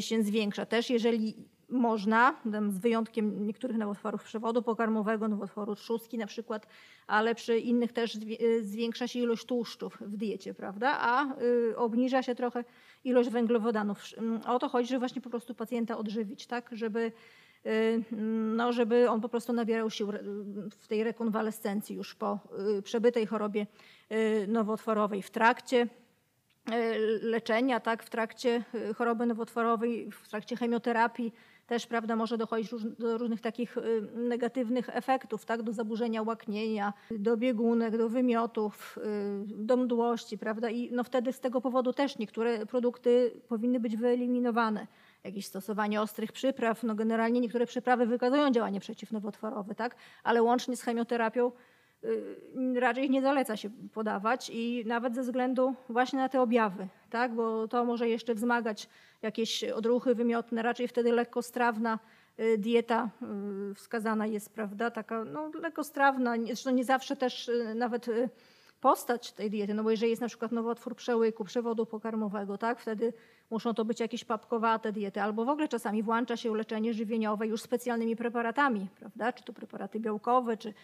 się 0.00 0.22
zwiększa. 0.22 0.66
Też 0.66 0.90
jeżeli 0.90 1.34
można, 1.68 2.34
z 2.68 2.78
wyjątkiem 2.78 3.46
niektórych 3.46 3.76
nowotworów 3.76 4.24
przewodu 4.24 4.62
pokarmowego, 4.62 5.28
nowotworu 5.28 5.74
trzustki 5.74 6.18
na 6.18 6.26
przykład, 6.26 6.66
ale 7.06 7.34
przy 7.34 7.58
innych 7.58 7.92
też 7.92 8.18
zwiększa 8.62 9.08
się 9.08 9.18
ilość 9.18 9.44
tłuszczów 9.44 9.98
w 10.00 10.16
diecie, 10.16 10.54
prawda? 10.54 10.96
A 11.00 11.40
y, 11.42 11.76
obniża 11.76 12.22
się 12.22 12.34
trochę 12.34 12.64
ilość 13.04 13.30
węglowodanów. 13.30 14.02
O 14.46 14.58
to 14.58 14.68
chodzi, 14.68 14.88
żeby 14.88 14.98
właśnie 14.98 15.22
po 15.22 15.30
prostu 15.30 15.54
pacjenta 15.54 15.98
odżywić, 15.98 16.46
tak? 16.46 16.70
Żeby, 16.72 17.12
y, 17.66 18.04
no, 18.56 18.72
żeby 18.72 19.10
on 19.10 19.20
po 19.20 19.28
prostu 19.28 19.52
nabierał 19.52 19.90
sił 19.90 20.12
w 20.70 20.88
tej 20.88 21.04
rekonwalescencji 21.04 21.96
już 21.96 22.14
po 22.14 22.38
y, 22.78 22.82
przebytej 22.82 23.26
chorobie 23.26 23.66
nowotworowej 24.48 25.22
w 25.22 25.30
trakcie 25.30 25.88
leczenia, 27.22 27.80
tak, 27.80 28.02
w 28.02 28.10
trakcie 28.10 28.64
choroby 28.96 29.26
nowotworowej, 29.26 30.10
w 30.10 30.28
trakcie 30.28 30.56
chemioterapii, 30.56 31.32
też 31.66 31.86
prawda, 31.86 32.16
może 32.16 32.38
dochodzić 32.38 32.70
do 32.98 33.18
różnych 33.18 33.40
takich 33.40 33.76
y, 33.76 34.02
negatywnych 34.14 34.88
efektów, 34.96 35.44
tak, 35.44 35.62
do 35.62 35.72
zaburzenia 35.72 36.22
łaknienia, 36.22 36.92
do 37.10 37.36
biegunek, 37.36 37.98
do 37.98 38.08
wymiotów, 38.08 38.98
y, 38.98 39.02
do 39.46 39.76
mdłości, 39.76 40.38
prawda, 40.38 40.70
i 40.70 40.92
no 40.92 41.04
wtedy 41.04 41.32
z 41.32 41.40
tego 41.40 41.60
powodu 41.60 41.92
też 41.92 42.18
niektóre 42.18 42.66
produkty 42.66 43.40
powinny 43.48 43.80
być 43.80 43.96
wyeliminowane. 43.96 44.86
Jakieś 45.24 45.46
stosowanie 45.46 46.00
ostrych 46.00 46.32
przypraw, 46.32 46.82
no 46.82 46.94
generalnie 46.94 47.40
niektóre 47.40 47.66
przyprawy 47.66 48.06
wykazują 48.06 48.50
działanie 48.50 48.80
przeciwnowotworowe, 48.80 49.74
tak, 49.74 49.96
ale 50.24 50.42
łącznie 50.42 50.76
z 50.76 50.82
chemioterapią 50.82 51.52
y, 52.76 52.80
raczej 52.80 53.10
nie 53.10 53.22
zaleca 53.22 53.56
się 53.56 53.70
podawać 53.94 54.50
i 54.50 54.84
nawet 54.86 55.14
ze 55.14 55.22
względu 55.22 55.74
właśnie 55.88 56.18
na 56.18 56.28
te 56.28 56.40
objawy, 56.40 56.88
tak? 57.10 57.34
bo 57.34 57.68
to 57.68 57.84
może 57.84 58.08
jeszcze 58.08 58.34
wzmagać 58.34 58.88
jakieś 59.22 59.64
odruchy 59.64 60.14
wymiotne, 60.14 60.62
raczej 60.62 60.88
wtedy 60.88 61.12
lekkostrawna 61.12 61.98
y, 62.40 62.58
dieta 62.58 63.10
y, 63.70 63.74
wskazana 63.74 64.26
jest, 64.26 64.54
prawda, 64.54 64.90
taka 64.90 65.24
no, 65.24 65.50
lekkostrawna, 65.62 66.34
zresztą 66.46 66.70
nie 66.70 66.84
zawsze 66.84 67.16
też 67.16 67.50
nawet 67.74 68.06
postać 68.80 69.32
tej 69.32 69.50
diety, 69.50 69.74
no 69.74 69.82
bo 69.82 69.90
jeżeli 69.90 70.10
jest 70.10 70.22
na 70.22 70.28
przykład 70.28 70.52
nowotwór 70.52 70.96
przełyku, 70.96 71.44
przewodu 71.44 71.86
pokarmowego, 71.86 72.58
tak, 72.58 72.80
wtedy 72.80 73.12
muszą 73.50 73.74
to 73.74 73.84
być 73.84 74.00
jakieś 74.00 74.24
papkowate 74.24 74.92
diety, 74.92 75.22
albo 75.22 75.44
w 75.44 75.48
ogóle 75.48 75.68
czasami 75.68 76.02
włącza 76.02 76.36
się 76.36 76.56
leczenie 76.56 76.94
żywieniowe 76.94 77.46
już 77.46 77.62
specjalnymi 77.62 78.16
preparatami, 78.16 78.88
prawda, 78.98 79.32
czy 79.32 79.44
to 79.44 79.52
preparaty 79.52 80.00
białkowe, 80.00 80.56
czy 80.56 80.74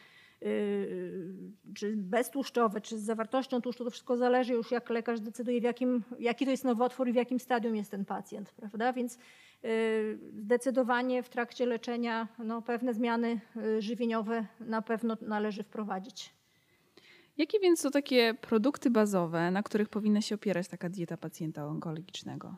czy 1.74 1.96
beztłuszczowe, 1.96 2.80
czy 2.80 2.98
z 2.98 3.02
zawartością 3.02 3.60
tłuszczu, 3.60 3.84
to 3.84 3.90
wszystko 3.90 4.16
zależy 4.16 4.52
już 4.52 4.70
jak 4.70 4.90
lekarz 4.90 5.20
decyduje, 5.20 5.60
w 5.60 5.64
jakim, 5.64 6.02
jaki 6.18 6.44
to 6.44 6.50
jest 6.50 6.64
nowotwór 6.64 7.08
i 7.08 7.12
w 7.12 7.16
jakim 7.16 7.40
stadium 7.40 7.76
jest 7.76 7.90
ten 7.90 8.04
pacjent, 8.04 8.52
prawda? 8.52 8.92
Więc 8.92 9.18
yy, 9.62 10.18
zdecydowanie 10.42 11.22
w 11.22 11.28
trakcie 11.28 11.66
leczenia 11.66 12.28
no, 12.38 12.62
pewne 12.62 12.94
zmiany 12.94 13.40
żywieniowe 13.78 14.46
na 14.60 14.82
pewno 14.82 15.16
należy 15.20 15.62
wprowadzić. 15.62 16.34
Jakie 17.38 17.60
więc 17.60 17.80
są 17.80 17.90
takie 17.90 18.34
produkty 18.34 18.90
bazowe, 18.90 19.50
na 19.50 19.62
których 19.62 19.88
powinna 19.88 20.20
się 20.20 20.34
opierać 20.34 20.68
taka 20.68 20.88
dieta 20.88 21.16
pacjenta 21.16 21.66
onkologicznego? 21.66 22.56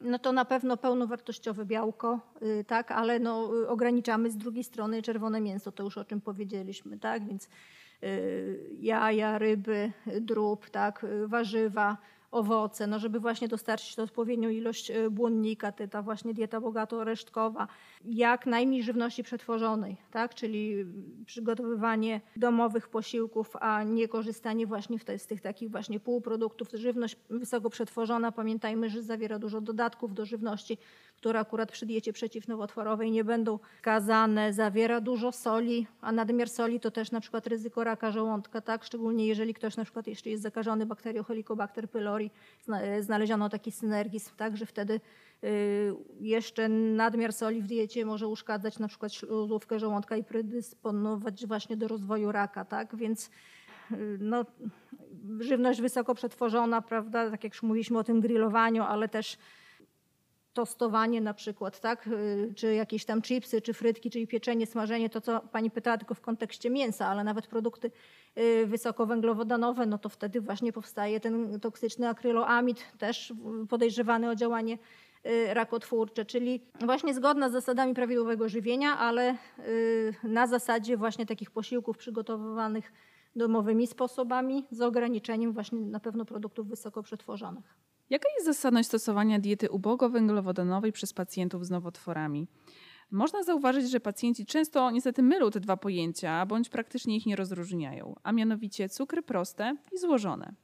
No 0.00 0.18
to 0.18 0.32
na 0.32 0.44
pewno 0.44 0.76
pełnowartościowe 0.76 1.64
białko, 1.64 2.20
y, 2.42 2.64
tak, 2.64 2.90
ale 2.90 3.18
no, 3.18 3.50
y, 3.62 3.68
ograniczamy 3.68 4.30
z 4.30 4.36
drugiej 4.36 4.64
strony 4.64 5.02
czerwone 5.02 5.40
mięso, 5.40 5.72
to 5.72 5.82
już 5.82 5.98
o 5.98 6.04
czym 6.04 6.20
powiedzieliśmy, 6.20 6.98
tak, 6.98 7.26
więc 7.26 7.48
y, 8.02 8.76
jaja, 8.80 9.38
ryby, 9.38 9.92
drób, 10.20 10.70
tak, 10.70 11.06
warzywa, 11.26 11.96
owoce, 12.36 12.86
no 12.86 12.98
żeby 12.98 13.20
właśnie 13.20 13.48
dostarczyć 13.48 13.98
odpowiednią 13.98 14.48
ilość 14.48 14.90
e, 14.90 15.10
błonnika, 15.10 15.72
ta 15.72 16.02
właśnie 16.02 16.34
dieta 16.34 16.60
bogato 16.60 17.04
resztkowa, 17.04 17.68
jak 18.04 18.46
najmniej 18.46 18.82
żywności 18.82 19.22
przetworzonej, 19.22 19.96
tak? 20.10 20.34
czyli 20.34 20.86
przygotowywanie 21.26 22.20
domowych 22.36 22.88
posiłków, 22.88 23.56
a 23.60 23.82
nie 23.82 24.08
korzystanie 24.08 24.66
właśnie 24.66 24.98
z 25.18 25.26
tych 25.26 25.40
takich 25.40 25.70
właśnie 25.70 26.00
półproduktów. 26.00 26.68
Żywność 26.72 27.16
wysoko 27.30 27.70
przetworzona, 27.70 28.32
pamiętajmy, 28.32 28.90
że 28.90 29.02
zawiera 29.02 29.38
dużo 29.38 29.60
dodatków 29.60 30.14
do 30.14 30.24
żywności, 30.24 30.78
które 31.16 31.40
akurat 31.40 31.72
przy 31.72 31.86
diecie 31.86 32.12
przeciwnowotworowej 32.12 33.10
nie 33.10 33.24
będą 33.24 33.58
kazane, 33.82 34.52
zawiera 34.52 35.00
dużo 35.00 35.32
soli, 35.32 35.86
a 36.00 36.12
nadmiar 36.12 36.48
soli 36.48 36.80
to 36.80 36.90
też 36.90 37.10
na 37.10 37.20
przykład 37.20 37.46
ryzyko 37.46 37.84
raka 37.84 38.10
żołądka, 38.12 38.60
tak? 38.60 38.84
szczególnie 38.84 39.26
jeżeli 39.26 39.54
ktoś 39.54 39.76
na 39.76 39.84
przykład 39.84 40.06
jeszcze 40.06 40.30
jest 40.30 40.42
zakażony 40.42 40.86
bakterią 40.86 41.24
Helicobacter 41.24 41.90
pylori, 41.90 42.30
znaleziono 43.00 43.48
taki 43.48 43.72
synergizm, 43.72 44.30
tak, 44.36 44.56
że 44.56 44.66
wtedy 44.66 45.00
y, 45.44 45.94
jeszcze 46.20 46.68
nadmiar 46.68 47.32
soli 47.32 47.62
w 47.62 47.66
diecie 47.66 48.04
może 48.04 48.28
uszkadzać 48.28 48.78
na 48.78 48.88
przykład 48.88 49.12
śluzówkę 49.12 49.78
żołądka 49.78 50.16
i 50.16 50.24
predysponować 50.24 51.46
właśnie 51.46 51.76
do 51.76 51.88
rozwoju 51.88 52.32
raka, 52.32 52.64
tak, 52.64 52.96
więc 52.96 53.30
y, 53.92 54.18
no, 54.20 54.44
żywność 55.40 55.80
wysoko 55.80 56.14
przetworzona, 56.14 56.82
prawda, 56.82 57.30
tak 57.30 57.44
jak 57.44 57.52
już 57.52 57.62
mówiliśmy 57.62 57.98
o 57.98 58.04
tym 58.04 58.20
grillowaniu, 58.20 58.82
ale 58.82 59.08
też 59.08 59.38
tostowanie 60.56 61.20
na 61.20 61.34
przykład, 61.34 61.80
tak? 61.80 62.06
Y, 62.06 62.52
czy 62.56 62.74
jakieś 62.74 63.04
tam 63.04 63.22
chipsy, 63.22 63.60
czy 63.60 63.74
frytki, 63.74 64.10
czyli 64.10 64.26
pieczenie, 64.26 64.66
smażenie, 64.66 65.10
to 65.10 65.20
co 65.20 65.40
pani 65.40 65.70
pytała 65.70 65.98
tylko 65.98 66.14
w 66.14 66.20
kontekście 66.20 66.70
mięsa, 66.70 67.06
ale 67.06 67.24
nawet 67.24 67.46
produkty 67.46 67.90
y, 68.38 68.66
wysokowęglowodanowe, 68.66 69.86
no 69.86 69.98
to 69.98 70.08
wtedy 70.08 70.40
właśnie 70.40 70.72
powstaje 70.72 71.20
ten 71.20 71.60
toksyczny 71.60 72.08
akryloamid, 72.08 72.84
też 72.98 73.32
podejrzewany 73.68 74.30
o 74.30 74.34
działanie 74.34 74.78
y, 75.26 75.54
rakotwórcze, 75.54 76.24
czyli 76.24 76.60
właśnie 76.80 77.14
zgodna 77.14 77.48
z 77.48 77.52
zasadami 77.52 77.94
prawidłowego 77.94 78.48
żywienia, 78.48 78.98
ale 78.98 79.36
na 80.22 80.46
zasadzie 80.46 80.96
właśnie 80.96 81.26
takich 81.26 81.50
posiłków 81.50 81.96
przygotowywanych 81.96 82.92
domowymi 83.36 83.86
sposobami 83.86 84.66
z 84.70 84.80
ograniczeniem 84.80 85.52
właśnie 85.52 85.80
na 85.80 86.00
pewno 86.00 86.24
produktów 86.24 86.68
wysoko 86.68 87.02
przetworzonych. 87.02 87.76
Jaka 88.10 88.28
jest 88.34 88.46
zasadność 88.46 88.88
stosowania 88.88 89.38
diety 89.38 89.70
ubogowęglowodanowej 89.70 90.92
przez 90.92 91.12
pacjentów 91.12 91.66
z 91.66 91.70
nowotworami? 91.70 92.48
Można 93.10 93.42
zauważyć, 93.42 93.90
że 93.90 94.00
pacjenci 94.00 94.46
często 94.46 94.90
niestety 94.90 95.22
mylą 95.22 95.50
te 95.50 95.60
dwa 95.60 95.76
pojęcia, 95.76 96.46
bądź 96.46 96.68
praktycznie 96.68 97.16
ich 97.16 97.26
nie 97.26 97.36
rozróżniają, 97.36 98.14
a 98.22 98.32
mianowicie 98.32 98.88
cukry 98.88 99.22
proste 99.22 99.76
i 99.92 99.98
złożone. 99.98 100.54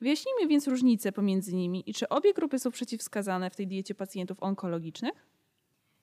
Wyjaśnijmy 0.00 0.46
więc 0.46 0.68
różnice 0.68 1.12
pomiędzy 1.12 1.54
nimi 1.54 1.90
i 1.90 1.94
czy 1.94 2.08
obie 2.08 2.34
grupy 2.34 2.58
są 2.58 2.70
przeciwwskazane 2.70 3.50
w 3.50 3.56
tej 3.56 3.66
diecie 3.66 3.94
pacjentów 3.94 4.42
onkologicznych? 4.42 5.26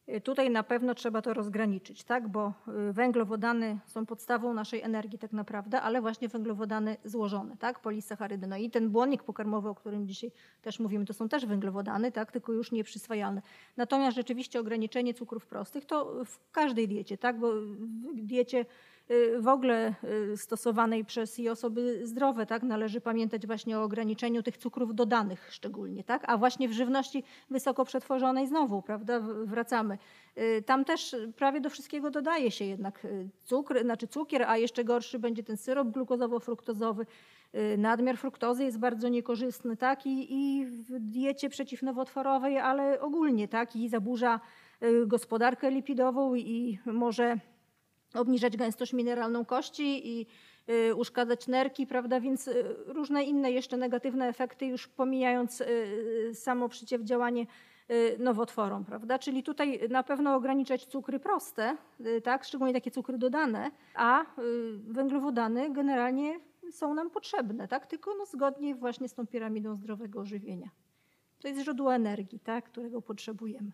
Y, 0.09 0.21
tutaj 0.21 0.49
na 0.49 0.63
pewno 0.63 0.95
trzeba 0.95 1.21
to 1.21 1.33
rozgraniczyć, 1.33 2.03
tak? 2.03 2.27
bo 2.27 2.53
y, 2.89 2.93
węglowodany 2.93 3.79
są 3.85 4.05
podstawą 4.05 4.53
naszej 4.53 4.81
energii 4.81 5.19
tak 5.19 5.33
naprawdę, 5.33 5.81
ale 5.81 6.01
właśnie 6.01 6.27
węglowodany 6.27 6.97
złożone, 7.05 7.57
tak? 7.57 7.79
polisacharydy. 7.79 8.47
No 8.47 8.57
i 8.57 8.69
ten 8.69 8.89
błonnik 8.89 9.23
pokarmowy, 9.23 9.69
o 9.69 9.75
którym 9.75 10.07
dzisiaj 10.07 10.31
też 10.61 10.79
mówimy, 10.79 11.05
to 11.05 11.13
są 11.13 11.29
też 11.29 11.45
węglowodany, 11.45 12.11
tak? 12.11 12.31
tylko 12.31 12.53
już 12.53 12.71
nieprzyswajalne. 12.71 13.41
Natomiast 13.77 14.15
rzeczywiście 14.15 14.59
ograniczenie 14.59 15.13
cukrów 15.13 15.47
prostych 15.47 15.85
to 15.85 16.25
w 16.25 16.51
każdej 16.51 16.87
diecie, 16.87 17.17
tak? 17.17 17.39
bo 17.39 17.51
w 18.15 18.21
diecie 18.21 18.65
w 19.39 19.47
ogóle 19.47 19.93
y, 20.33 20.37
stosowanej 20.37 21.05
przez 21.05 21.39
i 21.39 21.49
osoby 21.49 22.07
zdrowe, 22.07 22.45
tak? 22.45 22.63
Należy 22.63 23.01
pamiętać 23.01 23.47
właśnie 23.47 23.79
o 23.79 23.83
ograniczeniu 23.83 24.43
tych 24.43 24.57
cukrów 24.57 24.95
dodanych 24.95 25.47
szczególnie, 25.51 26.03
tak? 26.03 26.23
A 26.27 26.37
właśnie 26.37 26.69
w 26.69 26.71
żywności 26.71 27.23
wysoko 27.49 27.85
przetworzonej 27.85 28.47
znowu, 28.47 28.81
prawda, 28.81 29.19
wracamy. 29.45 29.97
Y, 30.37 30.63
tam 30.65 30.85
też 30.85 31.15
prawie 31.35 31.61
do 31.61 31.69
wszystkiego 31.69 32.11
dodaje 32.11 32.51
się 32.51 32.65
jednak 32.65 33.07
cukr, 33.43 33.81
znaczy 33.81 34.07
cukier, 34.07 34.43
a 34.43 34.57
jeszcze 34.57 34.83
gorszy 34.83 35.19
będzie 35.19 35.43
ten 35.43 35.57
syrop 35.57 35.87
glukozowo-fruktozowy. 35.87 37.05
Nadmiar 37.77 38.17
fruktozy 38.17 38.63
jest 38.63 38.79
bardzo 38.79 39.09
niekorzystny, 39.09 39.77
tak? 39.77 40.05
I, 40.05 40.33
I 40.33 40.65
w 40.65 40.99
diecie 40.99 41.49
przeciwnowotworowej, 41.49 42.59
ale 42.59 43.01
ogólnie, 43.01 43.47
tak? 43.47 43.75
I 43.75 43.89
zaburza 43.89 44.39
gospodarkę 45.07 45.71
lipidową 45.71 46.35
i 46.35 46.79
może 46.85 47.37
obniżać 48.15 48.57
gęstość 48.57 48.93
mineralną 48.93 49.45
kości 49.45 50.19
i 50.19 50.27
y, 50.69 50.95
uszkadzać 50.95 51.47
nerki, 51.47 51.87
prawda? 51.87 52.19
Więc 52.19 52.47
y, 52.47 52.75
różne 52.85 53.23
inne 53.23 53.51
jeszcze 53.51 53.77
negatywne 53.77 54.27
efekty, 54.27 54.65
już 54.65 54.87
pomijając 54.87 55.61
y, 55.61 56.31
samo 56.33 56.69
przeciwdziałanie 56.69 57.45
nowotworom, 58.19 58.85
prawda? 58.85 59.19
Czyli 59.19 59.43
tutaj 59.43 59.79
na 59.89 60.03
pewno 60.03 60.35
ograniczać 60.35 60.85
cukry 60.85 61.19
proste, 61.19 61.77
tak? 62.23 62.43
szczególnie 62.43 62.73
takie 62.73 62.91
cukry 62.91 63.17
dodane, 63.17 63.71
a 63.95 64.25
węglowodany 64.87 65.73
generalnie 65.73 66.39
są 66.71 66.93
nam 66.93 67.09
potrzebne, 67.09 67.67
tak? 67.67 67.87
tylko 67.87 68.15
no 68.17 68.25
zgodnie 68.25 68.75
właśnie 68.75 69.09
z 69.09 69.13
tą 69.13 69.27
piramidą 69.27 69.75
zdrowego 69.75 70.25
żywienia. 70.25 70.69
To 71.39 71.47
jest 71.47 71.61
źródło 71.61 71.95
energii, 71.95 72.39
tak? 72.39 72.65
którego 72.65 73.01
potrzebujemy. 73.01 73.71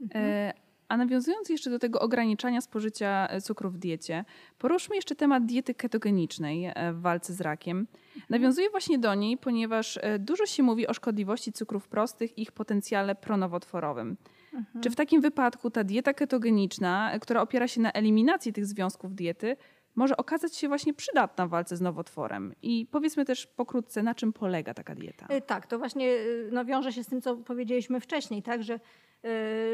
Mhm. 0.00 0.24
E 0.24 0.67
a 0.88 0.96
nawiązując 0.96 1.48
jeszcze 1.48 1.70
do 1.70 1.78
tego 1.78 2.00
ograniczania 2.00 2.60
spożycia 2.60 3.28
e, 3.30 3.40
cukru 3.40 3.70
w 3.70 3.78
diecie, 3.78 4.24
poruszmy 4.58 4.96
jeszcze 4.96 5.14
temat 5.14 5.46
diety 5.46 5.74
ketogenicznej 5.74 6.64
e, 6.64 6.92
w 6.92 7.00
walce 7.00 7.32
z 7.32 7.40
rakiem. 7.40 7.86
Nawiązuję 8.30 8.70
właśnie 8.70 8.98
do 8.98 9.14
niej, 9.14 9.36
ponieważ 9.36 9.98
e, 10.02 10.18
dużo 10.18 10.46
się 10.46 10.62
mówi 10.62 10.86
o 10.86 10.94
szkodliwości 10.94 11.52
cukrów 11.52 11.88
prostych 11.88 12.38
i 12.38 12.42
ich 12.42 12.52
potencjale 12.52 13.14
pronowotworowym. 13.14 14.16
Mhm. 14.54 14.82
Czy 14.82 14.90
w 14.90 14.96
takim 14.96 15.20
wypadku 15.20 15.70
ta 15.70 15.84
dieta 15.84 16.14
ketogeniczna, 16.14 17.12
która 17.20 17.42
opiera 17.42 17.68
się 17.68 17.80
na 17.80 17.92
eliminacji 17.92 18.52
tych 18.52 18.66
związków 18.66 19.14
diety, 19.14 19.56
może 19.94 20.16
okazać 20.16 20.56
się 20.56 20.68
właśnie 20.68 20.94
przydatna 20.94 21.46
w 21.46 21.50
walce 21.50 21.76
z 21.76 21.80
nowotworem. 21.80 22.54
I 22.62 22.86
powiedzmy 22.90 23.24
też 23.24 23.46
pokrótce, 23.46 24.02
na 24.02 24.14
czym 24.14 24.32
polega 24.32 24.74
taka 24.74 24.94
dieta. 24.94 25.26
Tak, 25.46 25.66
to 25.66 25.78
właśnie 25.78 26.16
no, 26.52 26.64
wiąże 26.64 26.92
się 26.92 27.04
z 27.04 27.06
tym, 27.06 27.20
co 27.22 27.36
powiedzieliśmy 27.36 28.00
wcześniej, 28.00 28.42
tak, 28.42 28.62
że, 28.62 28.80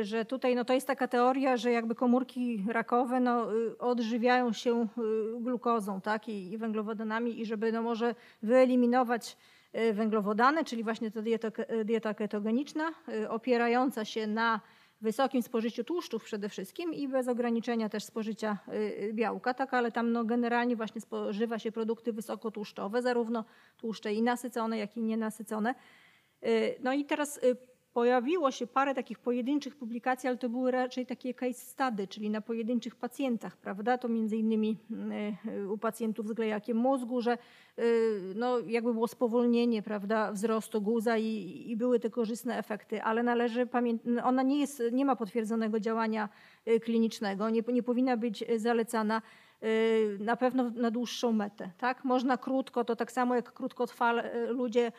że 0.03 0.25
tutaj 0.25 0.55
no, 0.55 0.65
to 0.65 0.73
jest 0.73 0.87
taka 0.87 1.09
teoria, 1.09 1.57
że 1.57 1.71
jakby 1.71 1.95
komórki 1.95 2.65
rakowe 2.69 3.21
no, 3.21 3.47
odżywiają 3.79 4.53
się 4.53 4.87
glukozą 5.41 6.01
tak, 6.01 6.29
i, 6.29 6.59
węglowodanami 6.59 7.41
i 7.41 7.47
żeby 7.47 7.73
no, 7.73 7.83
może 7.83 8.15
wyeliminować 8.43 9.37
węglowodany, 9.93 10.65
czyli 10.65 10.85
właśnie 10.85 11.11
ta 11.11 11.23
dieta, 11.23 11.49
dieta 11.85 12.15
ketogeniczna, 12.15 12.93
opierająca 13.29 14.05
się 14.05 14.27
na 14.27 14.61
wysokim 15.05 15.43
spożyciu 15.43 15.85
tłuszczów 15.85 16.25
przede 16.25 16.49
wszystkim 16.49 16.95
i 16.95 17.09
bez 17.09 17.29
ograniczenia 17.29 17.89
też 17.89 18.05
spożycia 18.05 18.59
y, 18.69 18.73
y, 18.73 19.13
białka, 19.13 19.55
tak, 19.55 19.75
ale 19.75 19.93
tam 19.93 20.13
no, 20.13 20.25
generalnie 20.25 20.77
właśnie 20.77 21.01
spożywa 21.01 21.59
się 21.59 21.73
produkty 21.73 22.13
wysokotłuszczowe, 22.13 23.03
zarówno 23.03 23.45
tłuszcze 23.77 24.15
i 24.15 24.23
nasycone, 24.23 24.79
jak 24.79 24.97
i 24.97 25.03
nienasycone. 25.03 25.75
Y, 26.45 26.75
no 26.81 26.93
i 26.93 27.05
teraz 27.05 27.41
pojawiło 27.95 28.51
się 28.51 28.67
parę 28.67 28.95
takich 28.95 29.19
pojedynczych 29.19 29.77
publikacji, 29.77 30.29
ale 30.29 30.39
to 30.39 30.49
były 30.49 30.71
raczej 30.71 31.07
takie 31.07 31.35
case 31.35 31.61
study, 31.61 32.09
czyli 32.09 32.31
na 32.31 32.41
pojedynczych 32.41 32.97
pacjentach, 32.97 33.57
prawda? 33.57 33.99
To 33.99 34.09
między 34.09 34.37
innymi 34.37 34.79
y, 35.47 35.71
u 35.71 35.79
pacjentów 35.79 36.29
z 36.29 36.33
glejakiem 36.33 36.77
mózgu, 36.77 37.21
że 37.21 37.39
y, 37.79 38.33
no, 38.37 38.59
jakby 38.59 38.93
było 38.93 39.09
spowolnienie, 39.09 39.83
prawda, 39.83 40.33
wzrostu 40.33 40.83
guza 40.83 41.19
i, 41.19 41.65
i 41.67 41.77
były 41.77 42.01
te 42.01 42.11
korzystne 42.11 42.59
efekty, 42.59 43.03
ale 43.03 43.23
należy 43.23 43.67
pamiętać, 43.67 44.25
ona 44.25 44.43
nie 44.43 44.61
jest, 44.61 44.83
nie 44.93 45.05
ma 45.05 45.17
potwierdzonego 45.17 45.81
działania 45.81 46.29
y, 46.69 46.81
klinicznego, 46.81 47.51
nie, 47.51 47.63
nie 47.73 47.83
powinna 47.83 48.17
być 48.17 48.45
zalecana 48.57 49.23
na 50.19 50.37
pewno 50.37 50.71
na 50.71 50.91
dłuższą 50.91 51.33
metę, 51.33 51.71
tak? 51.79 52.05
Można 52.05 52.37
krótko, 52.37 52.85
to 52.85 52.97
tak 52.97 53.13
samo 53.13 53.35
jak 53.35 53.53
krótkotrwale 53.53 54.47
ludzie 54.53 54.93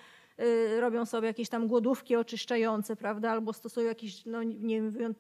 robią 0.80 1.06
sobie 1.06 1.28
jakieś 1.28 1.50
tam 1.50 1.68
głodówki 1.68 2.16
oczyszczające, 2.16 2.96
prawda, 2.96 3.32
albo 3.32 3.54
stosują 3.54 3.88
jakieś, 3.88 4.26
no 4.26 4.44
nie 4.44 4.82
wiem, 4.82 5.16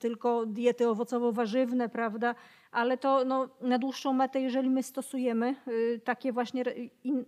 tylko 0.00 0.46
diety 0.46 0.84
owocowo-warzywne, 0.84 1.88
prawda, 1.88 2.34
ale 2.70 2.98
to 2.98 3.24
no, 3.24 3.48
na 3.60 3.78
dłuższą 3.78 4.12
metę, 4.12 4.40
jeżeli 4.40 4.70
my 4.70 4.82
stosujemy 4.82 5.54
y, 5.68 6.00
takie 6.04 6.32
właśnie 6.32 6.64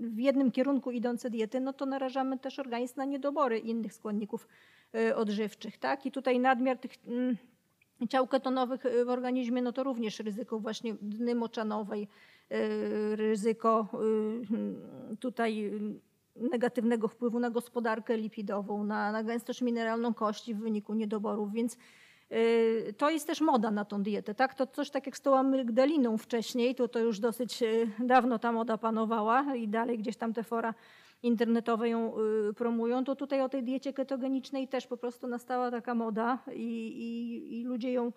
w 0.00 0.18
jednym 0.18 0.50
kierunku 0.50 0.90
idące 0.90 1.30
diety, 1.30 1.60
no 1.60 1.72
to 1.72 1.86
narażamy 1.86 2.38
też 2.38 2.58
organizm 2.58 2.94
na 2.96 3.04
niedobory 3.04 3.58
innych 3.58 3.94
składników 3.94 4.48
y, 4.94 5.16
odżywczych, 5.16 5.78
tak, 5.78 6.06
i 6.06 6.10
tutaj 6.10 6.40
nadmiar 6.40 6.78
tych 6.78 6.92
mm, 7.06 7.36
ciał 8.08 8.26
ketonowych 8.26 8.82
w 9.06 9.08
organizmie, 9.08 9.62
no 9.62 9.72
to 9.72 9.82
również 9.84 10.20
ryzyko 10.20 10.58
właśnie 10.58 10.94
dny 11.02 11.34
moczanowej, 11.34 12.08
ryzyko 13.16 13.88
tutaj 15.20 15.70
negatywnego 16.40 17.08
wpływu 17.08 17.40
na 17.40 17.50
gospodarkę 17.50 18.16
lipidową, 18.16 18.84
na, 18.84 19.12
na 19.12 19.24
gęstość 19.24 19.62
mineralną 19.62 20.14
kości 20.14 20.54
w 20.54 20.58
wyniku 20.58 20.94
niedoborów, 20.94 21.52
więc 21.52 21.76
y, 22.32 22.94
to 22.98 23.10
jest 23.10 23.26
też 23.26 23.40
moda 23.40 23.70
na 23.70 23.84
tą 23.84 24.02
dietę. 24.02 24.34
Tak? 24.34 24.54
To 24.54 24.66
coś 24.66 24.90
tak 24.90 25.06
jak 25.06 25.16
z 25.16 25.20
tą 25.20 25.38
amygdaliną 25.38 26.18
wcześniej, 26.18 26.74
to, 26.74 26.88
to 26.88 26.98
już 26.98 27.18
dosyć 27.18 27.62
y, 27.62 27.90
dawno 27.98 28.38
ta 28.38 28.52
moda 28.52 28.78
panowała 28.78 29.54
i 29.54 29.68
dalej 29.68 29.98
gdzieś 29.98 30.16
tam 30.16 30.32
te 30.32 30.42
fora 30.42 30.74
internetowe 31.22 31.88
ją 31.88 32.12
y, 32.50 32.54
promują, 32.54 33.04
to 33.04 33.16
tutaj 33.16 33.40
o 33.40 33.48
tej 33.48 33.62
diecie 33.62 33.92
ketogenicznej 33.92 34.68
też 34.68 34.86
po 34.86 34.96
prostu 34.96 35.26
nastała 35.26 35.70
taka 35.70 35.94
moda 35.94 36.38
i, 36.52 36.86
i, 36.86 37.60
i 37.60 37.64
ludzie 37.64 37.92
ją 37.92 38.12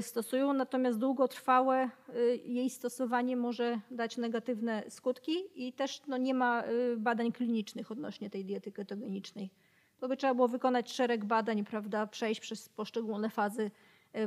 stosują, 0.00 0.52
natomiast 0.52 0.98
długotrwałe 0.98 1.90
y, 2.14 2.40
jej 2.44 2.70
stosowanie 2.70 3.36
może 3.36 3.80
dać 3.90 4.16
negatywne 4.16 4.82
skutki 4.88 5.36
i 5.54 5.72
też 5.72 6.02
no, 6.06 6.16
nie 6.16 6.34
ma 6.34 6.64
y, 6.64 6.96
badań 6.96 7.32
klinicznych 7.32 7.90
odnośnie 7.90 8.30
tej 8.30 8.44
diety 8.44 8.72
ketogenicznej. 8.72 9.50
To 9.98 10.08
by 10.08 10.16
trzeba 10.16 10.34
było 10.34 10.48
wykonać 10.48 10.92
szereg 10.92 11.24
badań, 11.24 11.64
prawda, 11.64 12.06
przejść 12.06 12.40
przez 12.40 12.68
poszczególne 12.68 13.30
fazy 13.30 13.70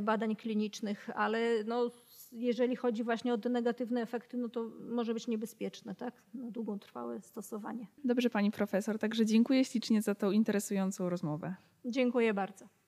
badań 0.02 0.36
klinicznych, 0.36 1.10
ale 1.14 1.64
no, 1.64 1.90
jeżeli 2.32 2.76
chodzi 2.76 3.04
właśnie 3.04 3.34
o 3.34 3.38
te 3.38 3.48
negatywne 3.48 4.02
efekty, 4.02 4.36
no 4.36 4.48
to 4.48 4.70
może 4.80 5.14
być 5.14 5.26
niebezpieczne, 5.26 5.94
tak? 5.94 6.22
Na 6.34 6.50
długotrwałe 6.50 7.20
stosowanie. 7.20 7.86
Dobrze 8.04 8.30
pani 8.30 8.50
profesor, 8.50 8.98
także 8.98 9.26
dziękuję 9.26 9.64
ślicznie 9.64 10.02
za 10.02 10.14
tą 10.14 10.30
interesującą 10.30 11.08
rozmowę. 11.08 11.54
Dziękuję 11.84 12.34
bardzo. 12.34 12.83